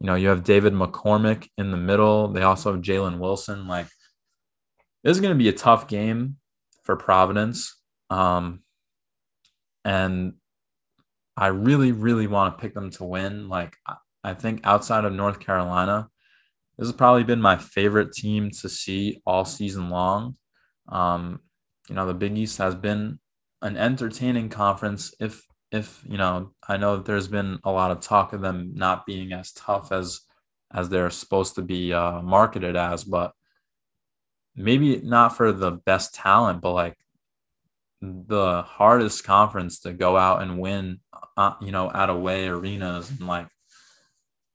[0.01, 2.29] you know, you have David McCormack in the middle.
[2.29, 3.67] They also have Jalen Wilson.
[3.67, 3.87] Like,
[5.03, 6.37] this is going to be a tough game
[6.85, 7.77] for Providence.
[8.11, 8.63] Um,
[9.85, 10.35] and
[11.37, 13.49] I really, really want to pick them to win.
[13.49, 13.77] Like,
[14.25, 16.09] I think outside of North Carolina,
[16.79, 20.37] this has probably been my favorite team to see all season long.
[20.89, 21.41] Um,
[21.89, 23.19] you know, the Big East has been
[23.63, 25.15] an entertaining conference.
[25.21, 28.73] If, if, you know, I know that there's been a lot of talk of them
[28.75, 30.21] not being as tough as,
[30.73, 33.33] as they're supposed to be uh, marketed as, but
[34.55, 36.97] maybe not for the best talent, but like
[38.01, 41.01] the hardest conference to go out and win,
[41.37, 43.49] uh, you know, at away arenas and like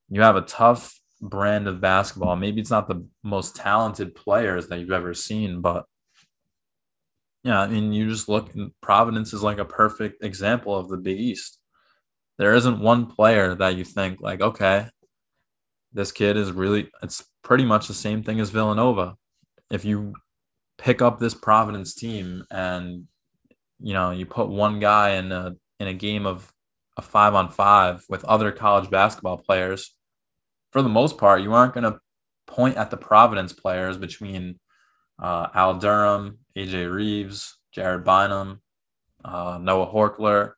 [0.09, 2.35] you have a tough brand of basketball.
[2.35, 5.85] Maybe it's not the most talented players that you've ever seen, but
[7.43, 8.53] yeah, I mean, you just look.
[8.55, 11.59] And Providence is like a perfect example of the Big East.
[12.37, 14.87] There isn't one player that you think like, okay,
[15.91, 16.89] this kid is really.
[17.01, 19.15] It's pretty much the same thing as Villanova.
[19.69, 20.13] If you
[20.77, 23.07] pick up this Providence team and
[23.79, 26.51] you know you put one guy in a in a game of
[26.97, 29.93] a five on five with other college basketball players,
[30.71, 31.99] for the most part, you aren't going to
[32.47, 34.59] point at the Providence players between
[35.23, 38.61] uh, Al Durham, AJ Reeves, Jared Bynum,
[39.23, 40.51] uh, Noah Horchler,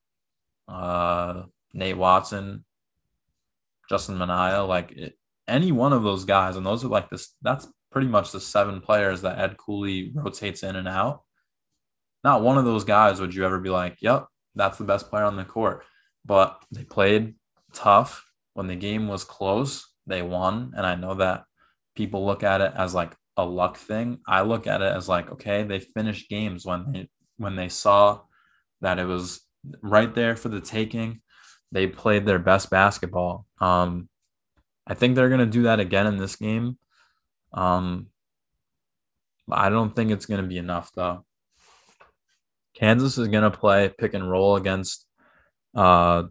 [0.68, 1.43] uh,
[1.74, 2.66] Nate Watson,
[3.88, 4.63] Justin Minaya.
[4.63, 7.36] Like it, any one of those guys, and those are like this.
[7.43, 11.21] That's pretty much the seven players that Ed Cooley rotates in and out.
[12.24, 14.25] Not one of those guys would you ever be like, "Yep,
[14.55, 15.83] that's the best player on the court."
[16.25, 17.36] But they played
[17.71, 18.25] tough
[18.55, 19.87] when the game was close.
[20.08, 21.46] They won, and I know that
[21.96, 24.20] people look at it as like a luck thing.
[24.28, 28.21] I look at it as like, okay, they finished games when they when they saw
[28.82, 29.41] that it was
[29.82, 31.21] right there for the taking.
[31.71, 33.45] They played their best basketball.
[33.59, 34.09] Um,
[34.87, 36.78] I think they're gonna do that again in this game.
[37.53, 38.07] Um,
[39.51, 41.25] I don't think it's gonna be enough though.
[42.75, 45.05] Kansas is gonna play pick and roll against
[45.75, 46.24] uh,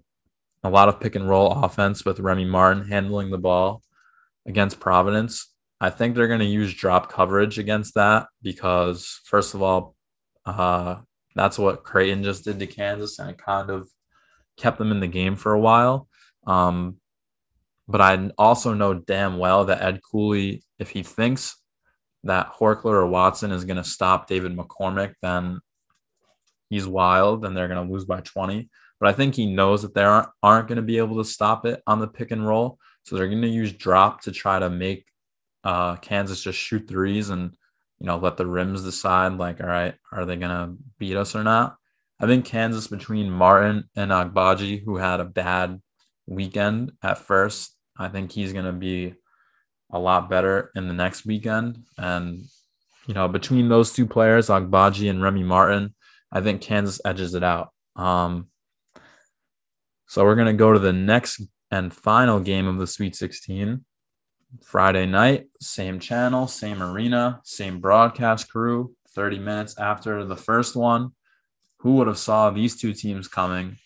[0.63, 3.83] a lot of pick and roll offense with Remy Martin handling the ball
[4.47, 5.54] against Providence.
[5.85, 9.95] I think they're going to use drop coverage against that because, first of all,
[10.47, 10.97] uh,
[11.37, 13.87] that's what Creighton just did to Kansas, and it kind of
[14.57, 16.09] kept them in the game for a while.
[16.47, 16.97] Um,
[17.87, 21.55] but I also know damn well that Ed Cooley, if he thinks
[22.23, 25.61] that Horchler or Watson is going to stop David McCormack, then
[26.71, 28.71] he's wild and they're going to lose by 20.
[28.99, 31.67] But I think he knows that they aren't, aren't going to be able to stop
[31.67, 32.79] it on the pick and roll.
[33.03, 35.05] So they're going to use drop to try to make
[35.65, 37.57] uh, Kansas just shoot threes and
[37.99, 41.43] you know let the rims decide like all right are they gonna beat us or
[41.43, 41.77] not
[42.21, 45.81] I think Kansas between Martin and Agbaji who had a bad
[46.27, 49.15] weekend at first I think he's gonna be
[49.91, 52.45] a lot better in the next weekend and
[53.07, 55.95] you know, between those two players, Agbaji and Remy Martin,
[56.33, 57.71] I think Kansas edges it out.
[57.97, 58.49] Um,
[60.07, 63.85] so we're to go to the next and final game of the Sweet 16.
[64.63, 71.11] Friday night, same channel, same arena, same broadcast crew, 30 minutes after the first one.
[71.79, 73.77] Who would have saw these two teams coming?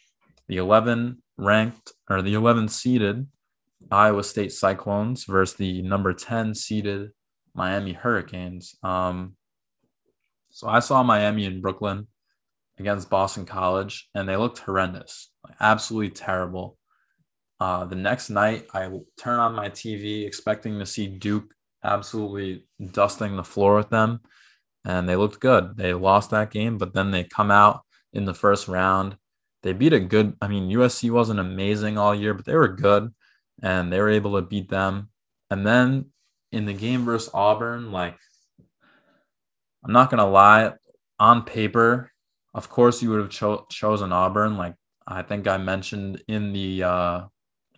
[0.47, 3.27] The 11 ranked or the 11 seeded
[3.91, 7.11] Iowa State Cyclones versus the number 10 seeded
[7.55, 8.77] Miami Hurricanes.
[8.83, 9.37] Um,
[10.51, 12.07] so I saw Miami in Brooklyn
[12.79, 16.79] against Boston College, and they looked horrendous, like absolutely terrible.
[17.61, 21.53] Uh, the next night, I turn on my TV expecting to see Duke
[21.83, 24.21] absolutely dusting the floor with them,
[24.85, 25.77] and they looked good.
[25.77, 27.83] They lost that game, but then they come out
[28.13, 29.17] in the first round.
[29.63, 33.13] They beat a good, I mean, USC wasn't amazing all year, but they were good,
[33.63, 35.11] and they were able to beat them.
[35.51, 36.07] And then
[36.53, 38.17] in the game versus Auburn, like,
[39.85, 40.73] I'm not going to lie,
[41.19, 42.13] on paper,
[42.55, 44.57] of course, you would have cho- chosen Auburn.
[44.57, 44.75] Like,
[45.07, 47.25] I think I mentioned in the, uh,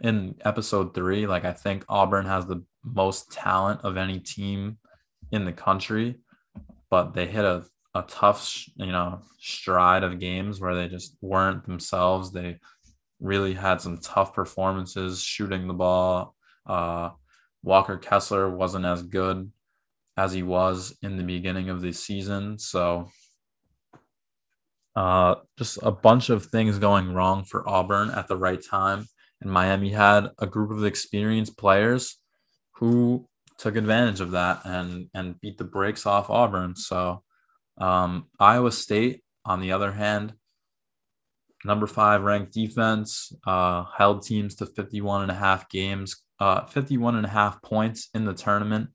[0.00, 4.78] in episode three, like I think Auburn has the most talent of any team
[5.32, 6.16] in the country,
[6.90, 7.64] but they hit a,
[7.94, 12.32] a tough, you know, stride of games where they just weren't themselves.
[12.32, 12.58] They
[13.20, 16.34] really had some tough performances shooting the ball.
[16.66, 17.10] Uh,
[17.62, 19.50] Walker Kessler wasn't as good
[20.16, 22.58] as he was in the beginning of the season.
[22.58, 23.10] So,
[24.96, 29.06] uh, just a bunch of things going wrong for Auburn at the right time
[29.40, 32.18] and Miami had a group of experienced players
[32.76, 36.76] who took advantage of that and and beat the brakes off Auburn.
[36.76, 37.22] So
[37.78, 40.34] um, Iowa State, on the other hand,
[41.64, 47.16] number five ranked defense, uh, held teams to 51 and a half games, uh, 51
[47.16, 48.90] and a half points in the tournament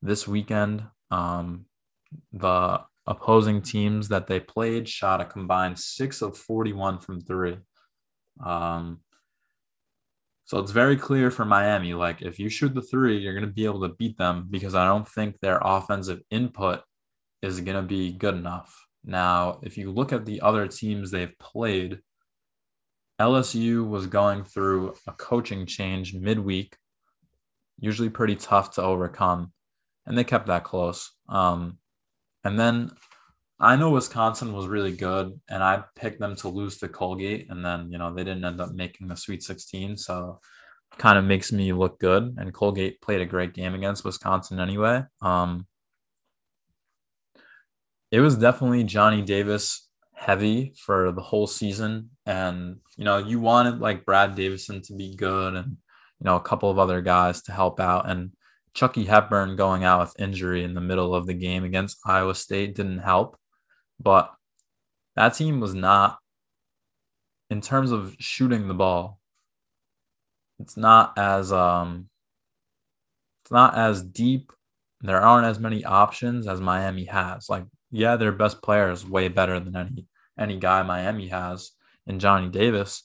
[0.00, 0.84] this weekend.
[1.10, 1.66] Um,
[2.32, 7.58] the opposing teams that they played shot a combined six of 41 from three.
[8.44, 9.00] Um,
[10.52, 11.94] so it's very clear for Miami.
[11.94, 14.74] Like if you shoot the three, you're going to be able to beat them because
[14.74, 16.82] I don't think their offensive input
[17.40, 18.86] is going to be good enough.
[19.02, 22.00] Now, if you look at the other teams they've played,
[23.18, 26.76] LSU was going through a coaching change midweek,
[27.78, 29.54] usually pretty tough to overcome,
[30.04, 31.12] and they kept that close.
[31.30, 31.78] Um,
[32.44, 32.90] and then
[33.62, 37.64] I know Wisconsin was really good, and I picked them to lose to Colgate, and
[37.64, 40.40] then you know they didn't end up making the Sweet 16, so
[40.98, 42.34] kind of makes me look good.
[42.38, 45.04] And Colgate played a great game against Wisconsin anyway.
[45.22, 45.66] Um,
[48.10, 53.78] it was definitely Johnny Davis heavy for the whole season, and you know you wanted
[53.78, 57.52] like Brad Davison to be good, and you know a couple of other guys to
[57.52, 58.32] help out, and
[58.74, 62.74] Chucky Hepburn going out with injury in the middle of the game against Iowa State
[62.74, 63.38] didn't help.
[64.02, 64.32] But
[65.16, 66.18] that team was not,
[67.50, 69.20] in terms of shooting the ball,
[70.58, 72.08] it's not as um,
[73.42, 74.52] it's not as deep.
[75.00, 77.48] There aren't as many options as Miami has.
[77.48, 80.06] Like, yeah, their best player is way better than any
[80.38, 81.72] any guy Miami has
[82.06, 83.04] in Johnny Davis,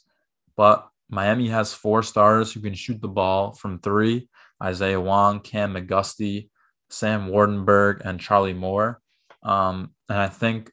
[0.56, 4.30] but Miami has four stars who can shoot the ball from three:
[4.64, 6.49] Isaiah Wong, Cam McGusty,
[6.90, 9.02] Sam Waardenburg, and Charlie Moore.
[9.44, 10.72] Um, and I think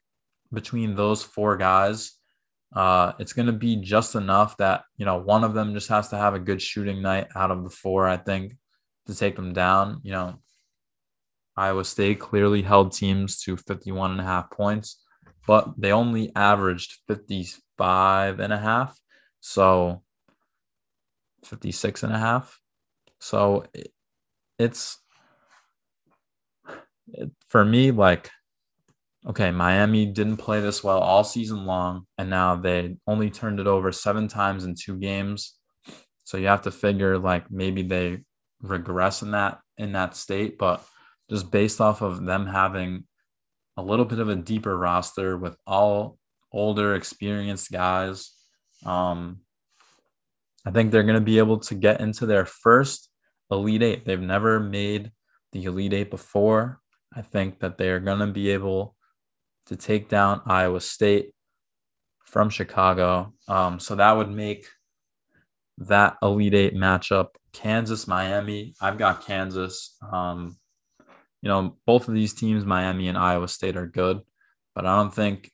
[0.55, 2.13] between those four guys,
[2.75, 6.09] uh, it's going to be just enough that, you know, one of them just has
[6.09, 8.57] to have a good shooting night out of the four, I think,
[9.07, 10.01] to take them down.
[10.03, 10.35] You know,
[11.57, 15.01] Iowa State clearly held teams to 51 and a half points,
[15.47, 18.99] but they only averaged 55 and a half.
[19.41, 20.03] So
[21.45, 22.59] 56 and a half.
[23.21, 23.93] So it,
[24.59, 24.99] it's
[27.13, 28.31] it, for me, like
[29.27, 33.67] okay, Miami didn't play this well all season long, and now they only turned it
[33.67, 35.55] over seven times in two games.
[36.25, 38.21] So you have to figure like maybe they
[38.63, 40.85] regress in that in that state, but
[41.31, 43.05] just based off of them having
[43.77, 46.19] a little bit of a deeper roster with all
[46.53, 48.31] older, experienced guys,
[48.87, 49.41] um,
[50.67, 53.11] I think they're going to be able to get into their first
[53.51, 54.05] Elite Eight.
[54.07, 55.11] They've never made
[55.53, 56.81] the Elite Eight before.
[57.15, 58.94] I think that they're going to be able
[59.67, 61.33] to take down Iowa State
[62.25, 63.33] from Chicago.
[63.49, 64.67] Um, so that would make
[65.79, 68.75] that Elite Eight matchup Kansas, Miami.
[68.81, 69.97] I've got Kansas.
[70.13, 70.57] Um,
[71.41, 74.21] you know, both of these teams, Miami and Iowa State, are good,
[74.75, 75.51] but I don't think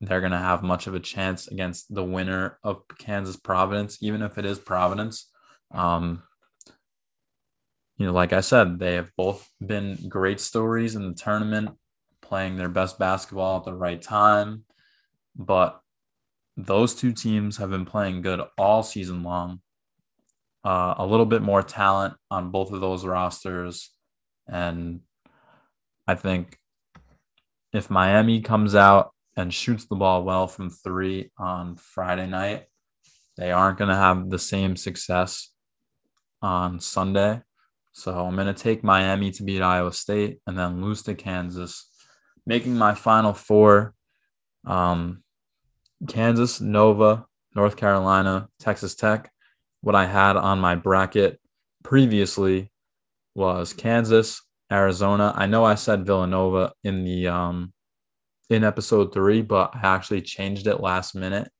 [0.00, 4.22] they're going to have much of a chance against the winner of Kansas Providence, even
[4.22, 5.28] if it is Providence.
[5.72, 6.22] Um,
[7.96, 11.70] you know, like I said, they have both been great stories in the tournament,
[12.28, 14.64] playing their best basketball at the right time.
[15.34, 15.80] But
[16.56, 19.60] those two teams have been playing good all season long.
[20.64, 23.90] Uh, a little bit more talent on both of those rosters.
[24.46, 25.00] And
[26.06, 26.58] I think
[27.72, 32.64] if Miami comes out and shoots the ball well from three on Friday night,
[33.36, 35.52] they aren't going to have the same success
[36.42, 37.40] on Sunday.
[37.92, 41.87] So I'm going to take Miami to beat Iowa State and then lose to Kansas,
[42.48, 43.94] making my final four
[44.66, 45.22] um,
[46.08, 49.30] Kansas, Nova, North Carolina, Texas Tech.
[49.82, 51.38] What I had on my bracket
[51.84, 52.72] previously
[53.34, 54.40] was Kansas,
[54.72, 55.34] Arizona.
[55.36, 57.72] I know I said Villanova in the um,
[58.48, 61.50] in episode three, but I actually changed it last minute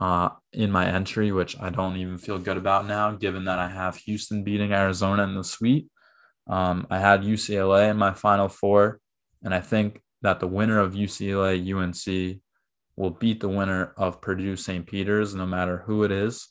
[0.00, 3.68] uh, in my entry, which I don't even feel good about now, given that I
[3.68, 5.88] have Houston beating Arizona in the sweep.
[6.48, 8.98] Um, I had UCLA in my final four,
[9.44, 12.40] and I think that the winner of UCLA UNC
[12.96, 14.86] will beat the winner of Purdue St.
[14.86, 16.48] Peter's, no matter who it is.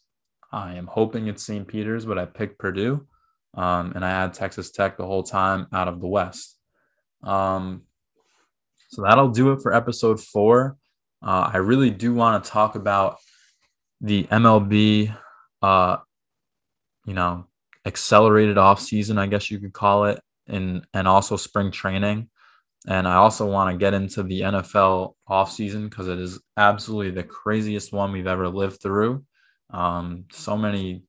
[0.52, 1.68] I am hoping it's St.
[1.68, 3.08] Peter's, but I picked Purdue,
[3.56, 6.56] um, and I had Texas Tech the whole time out of the West.
[7.24, 7.82] Um,
[8.90, 10.78] so that'll do it for episode four.
[11.26, 13.18] Uh, I really do want to talk about
[14.02, 15.18] the MLB,
[15.64, 15.98] uh,
[17.08, 17.48] you know,
[17.88, 22.30] accelerated off season, I guess you could call it, and and also spring training.
[22.88, 27.24] And I also want to get into the NFL offseason because it is absolutely the
[27.24, 29.24] craziest one we've ever lived through.
[29.70, 31.04] Um, so many,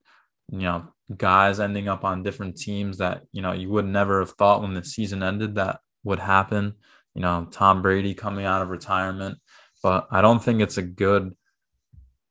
[0.50, 0.86] you know,
[1.16, 4.74] guys ending up on different teams that, you know, you would never have thought when
[4.74, 6.74] the season ended that would happen.
[7.14, 9.38] You know, Tom Brady coming out of retirement.
[9.82, 11.34] But I don't think it's a good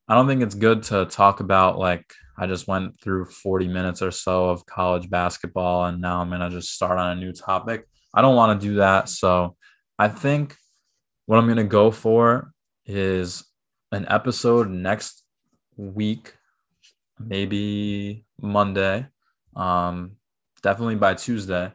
[0.07, 4.01] I don't think it's good to talk about like I just went through 40 minutes
[4.01, 7.31] or so of college basketball and now I'm going to just start on a new
[7.31, 7.87] topic.
[8.13, 9.09] I don't want to do that.
[9.09, 9.55] So
[9.97, 10.55] I think
[11.25, 12.51] what I'm going to go for
[12.85, 13.43] is
[13.91, 15.23] an episode next
[15.77, 16.33] week,
[17.19, 19.07] maybe Monday,
[19.55, 20.17] um,
[20.61, 21.71] definitely by Tuesday,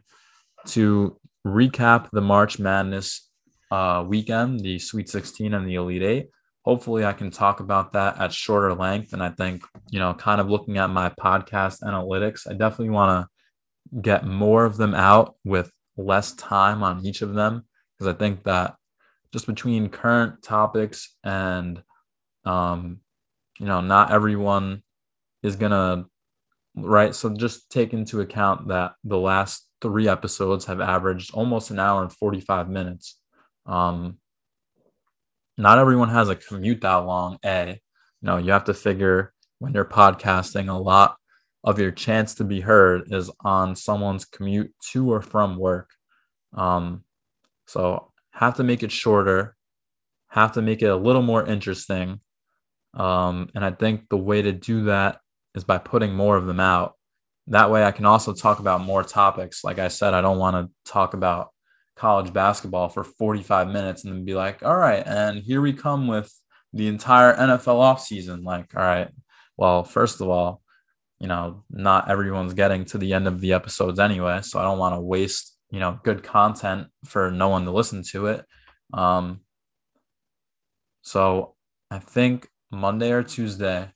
[0.67, 3.29] to recap the March Madness
[3.71, 6.29] uh, weekend, the Sweet 16 and the Elite Eight
[6.69, 9.13] hopefully I can talk about that at shorter length.
[9.13, 13.25] And I think, you know, kind of looking at my podcast analytics, I definitely want
[13.25, 17.65] to get more of them out with less time on each of them.
[17.97, 18.75] Because I think that
[19.33, 21.81] just between current topics and,
[22.45, 22.99] um,
[23.59, 24.81] you know, not everyone
[25.43, 26.05] is to,
[26.75, 27.13] right?
[27.13, 32.01] So just take into account that the last three episodes have averaged almost an hour
[32.01, 33.19] and 45 minutes.
[33.65, 34.17] Um,
[35.57, 37.37] not everyone has a commute that long.
[37.43, 41.17] A, you know, you have to figure when you're podcasting, a lot
[41.63, 45.89] of your chance to be heard is on someone's commute to or from work.
[46.53, 47.03] Um,
[47.65, 49.55] so have to make it shorter,
[50.29, 52.21] have to make it a little more interesting.
[52.93, 55.19] Um, and I think the way to do that
[55.55, 56.95] is by putting more of them out.
[57.47, 59.63] That way, I can also talk about more topics.
[59.63, 61.49] Like I said, I don't want to talk about
[61.95, 66.07] college basketball for 45 minutes and then be like, all right, and here we come
[66.07, 66.33] with
[66.73, 68.43] the entire NFL offseason.
[68.43, 69.09] Like, all right,
[69.57, 70.61] well, first of all,
[71.19, 74.41] you know, not everyone's getting to the end of the episodes anyway.
[74.41, 78.03] So I don't want to waste, you know, good content for no one to listen
[78.11, 78.45] to it.
[78.93, 79.41] Um,
[81.01, 81.55] so
[81.91, 83.89] I think Monday or Tuesday,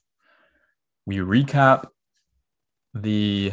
[1.06, 1.86] we recap
[2.94, 3.52] the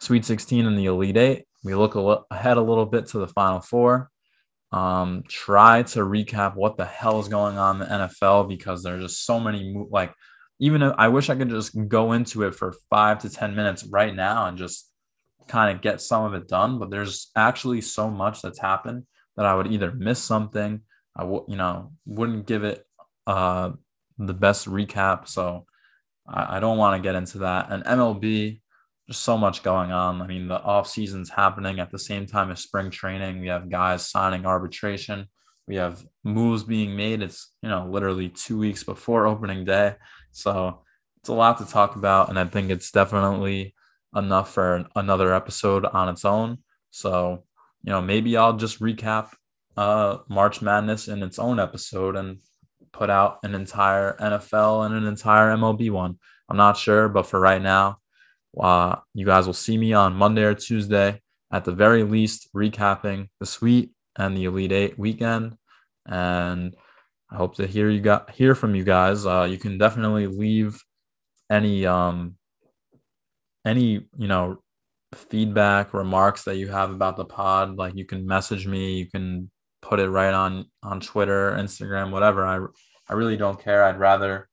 [0.00, 3.26] Sweet 16 and the Elite Eight we look a ahead a little bit to the
[3.26, 4.10] Final Four.
[4.70, 9.02] Um, try to recap what the hell is going on in the NFL because there's
[9.02, 10.12] just so many like
[10.58, 13.84] even if I wish I could just go into it for five to ten minutes
[13.84, 14.90] right now and just
[15.48, 16.78] kind of get some of it done.
[16.78, 19.04] But there's actually so much that's happened
[19.36, 20.80] that I would either miss something,
[21.16, 22.84] I would you know wouldn't give it
[23.26, 23.70] uh,
[24.18, 25.28] the best recap.
[25.28, 25.66] So
[26.26, 27.70] I, I don't want to get into that.
[27.70, 28.60] And MLB,
[29.08, 30.22] just so much going on.
[30.22, 33.40] I mean, the off season's happening at the same time as spring training.
[33.40, 35.26] We have guys signing arbitration.
[35.66, 37.22] We have moves being made.
[37.22, 39.94] It's you know literally two weeks before opening day,
[40.34, 40.82] so
[41.18, 43.74] it's a lot to talk about, and I think it's definitely
[44.14, 46.58] enough for another episode on its own.
[46.90, 47.44] So
[47.82, 49.30] you know maybe I'll just recap
[49.76, 52.38] uh, March Madness in its own episode and
[52.92, 56.18] put out an entire NFL and an entire MLB one.
[56.48, 57.98] I'm not sure, but for right now,
[58.60, 61.20] uh, you guys will see me on Monday or Tuesday,
[61.50, 65.56] at the very least, recapping the Sweet and the Elite Eight weekend.
[66.06, 66.76] And
[67.34, 69.26] I hope to hear you got hear from you guys.
[69.26, 70.80] Uh, you can definitely leave
[71.50, 72.36] any um
[73.66, 74.62] any you know
[75.14, 79.50] feedback, remarks that you have about the pod, like you can message me, you can
[79.82, 82.46] put it right on on Twitter, Instagram, whatever.
[82.46, 82.64] I
[83.08, 83.82] I really don't care.
[83.82, 84.48] I'd rather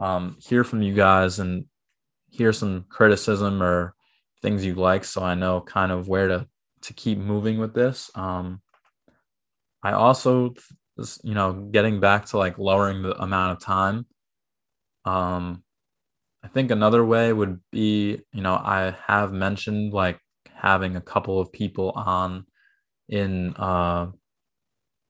[0.00, 1.66] um, hear from you guys and
[2.30, 3.94] hear some criticism or
[4.42, 6.48] things you like, so I know kind of where to
[6.82, 8.10] to keep moving with this.
[8.16, 8.60] Um,
[9.84, 10.54] I also,
[11.22, 14.06] you know, getting back to like lowering the amount of time.
[15.04, 15.62] Um,
[16.42, 20.20] I think another way would be, you know, I have mentioned like
[20.52, 22.46] having a couple of people on
[23.08, 24.08] in, uh,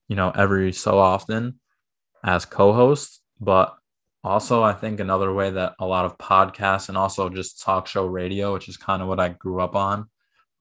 [0.07, 1.59] you know, every so often
[2.23, 3.75] as co-hosts, but
[4.23, 8.05] also I think another way that a lot of podcasts and also just talk show
[8.05, 10.09] radio, which is kind of what I grew up on,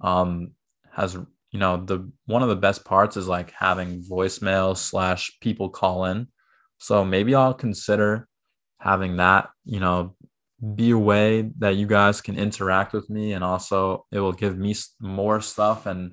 [0.01, 0.53] um,
[0.93, 1.17] has
[1.55, 6.07] you know the one of the best parts is like having voicemail slash people call
[6.07, 6.27] in.
[6.79, 8.29] So maybe i'll consider
[8.79, 10.17] having that you know
[10.75, 14.59] be a way that you guys can interact with me and also it will give
[14.59, 16.13] me more stuff and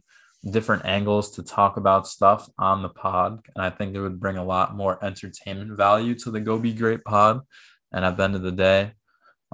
[0.51, 3.39] different angles to talk about stuff on the pod.
[3.55, 6.73] And i think it would bring a lot more entertainment value to the go be
[6.73, 7.41] great pod.
[7.91, 8.91] And at the end of the day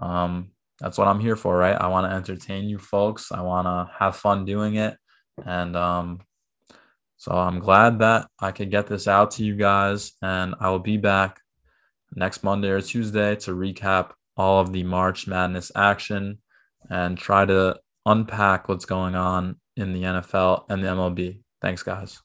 [0.02, 0.52] um,
[0.82, 1.80] that's what i'm here for right?
[1.80, 3.32] I want to entertain you folks.
[3.32, 4.98] I want to have fun doing it
[5.46, 6.20] and um,
[7.18, 10.80] so i'm glad that i could get this out to you guys and i will
[10.80, 11.42] be back
[12.16, 16.38] next monday or tuesday to recap all of the march madness action
[16.90, 21.42] and try to unpack what's going on in the NFL and the MLB.
[21.62, 22.22] Thanks, guys.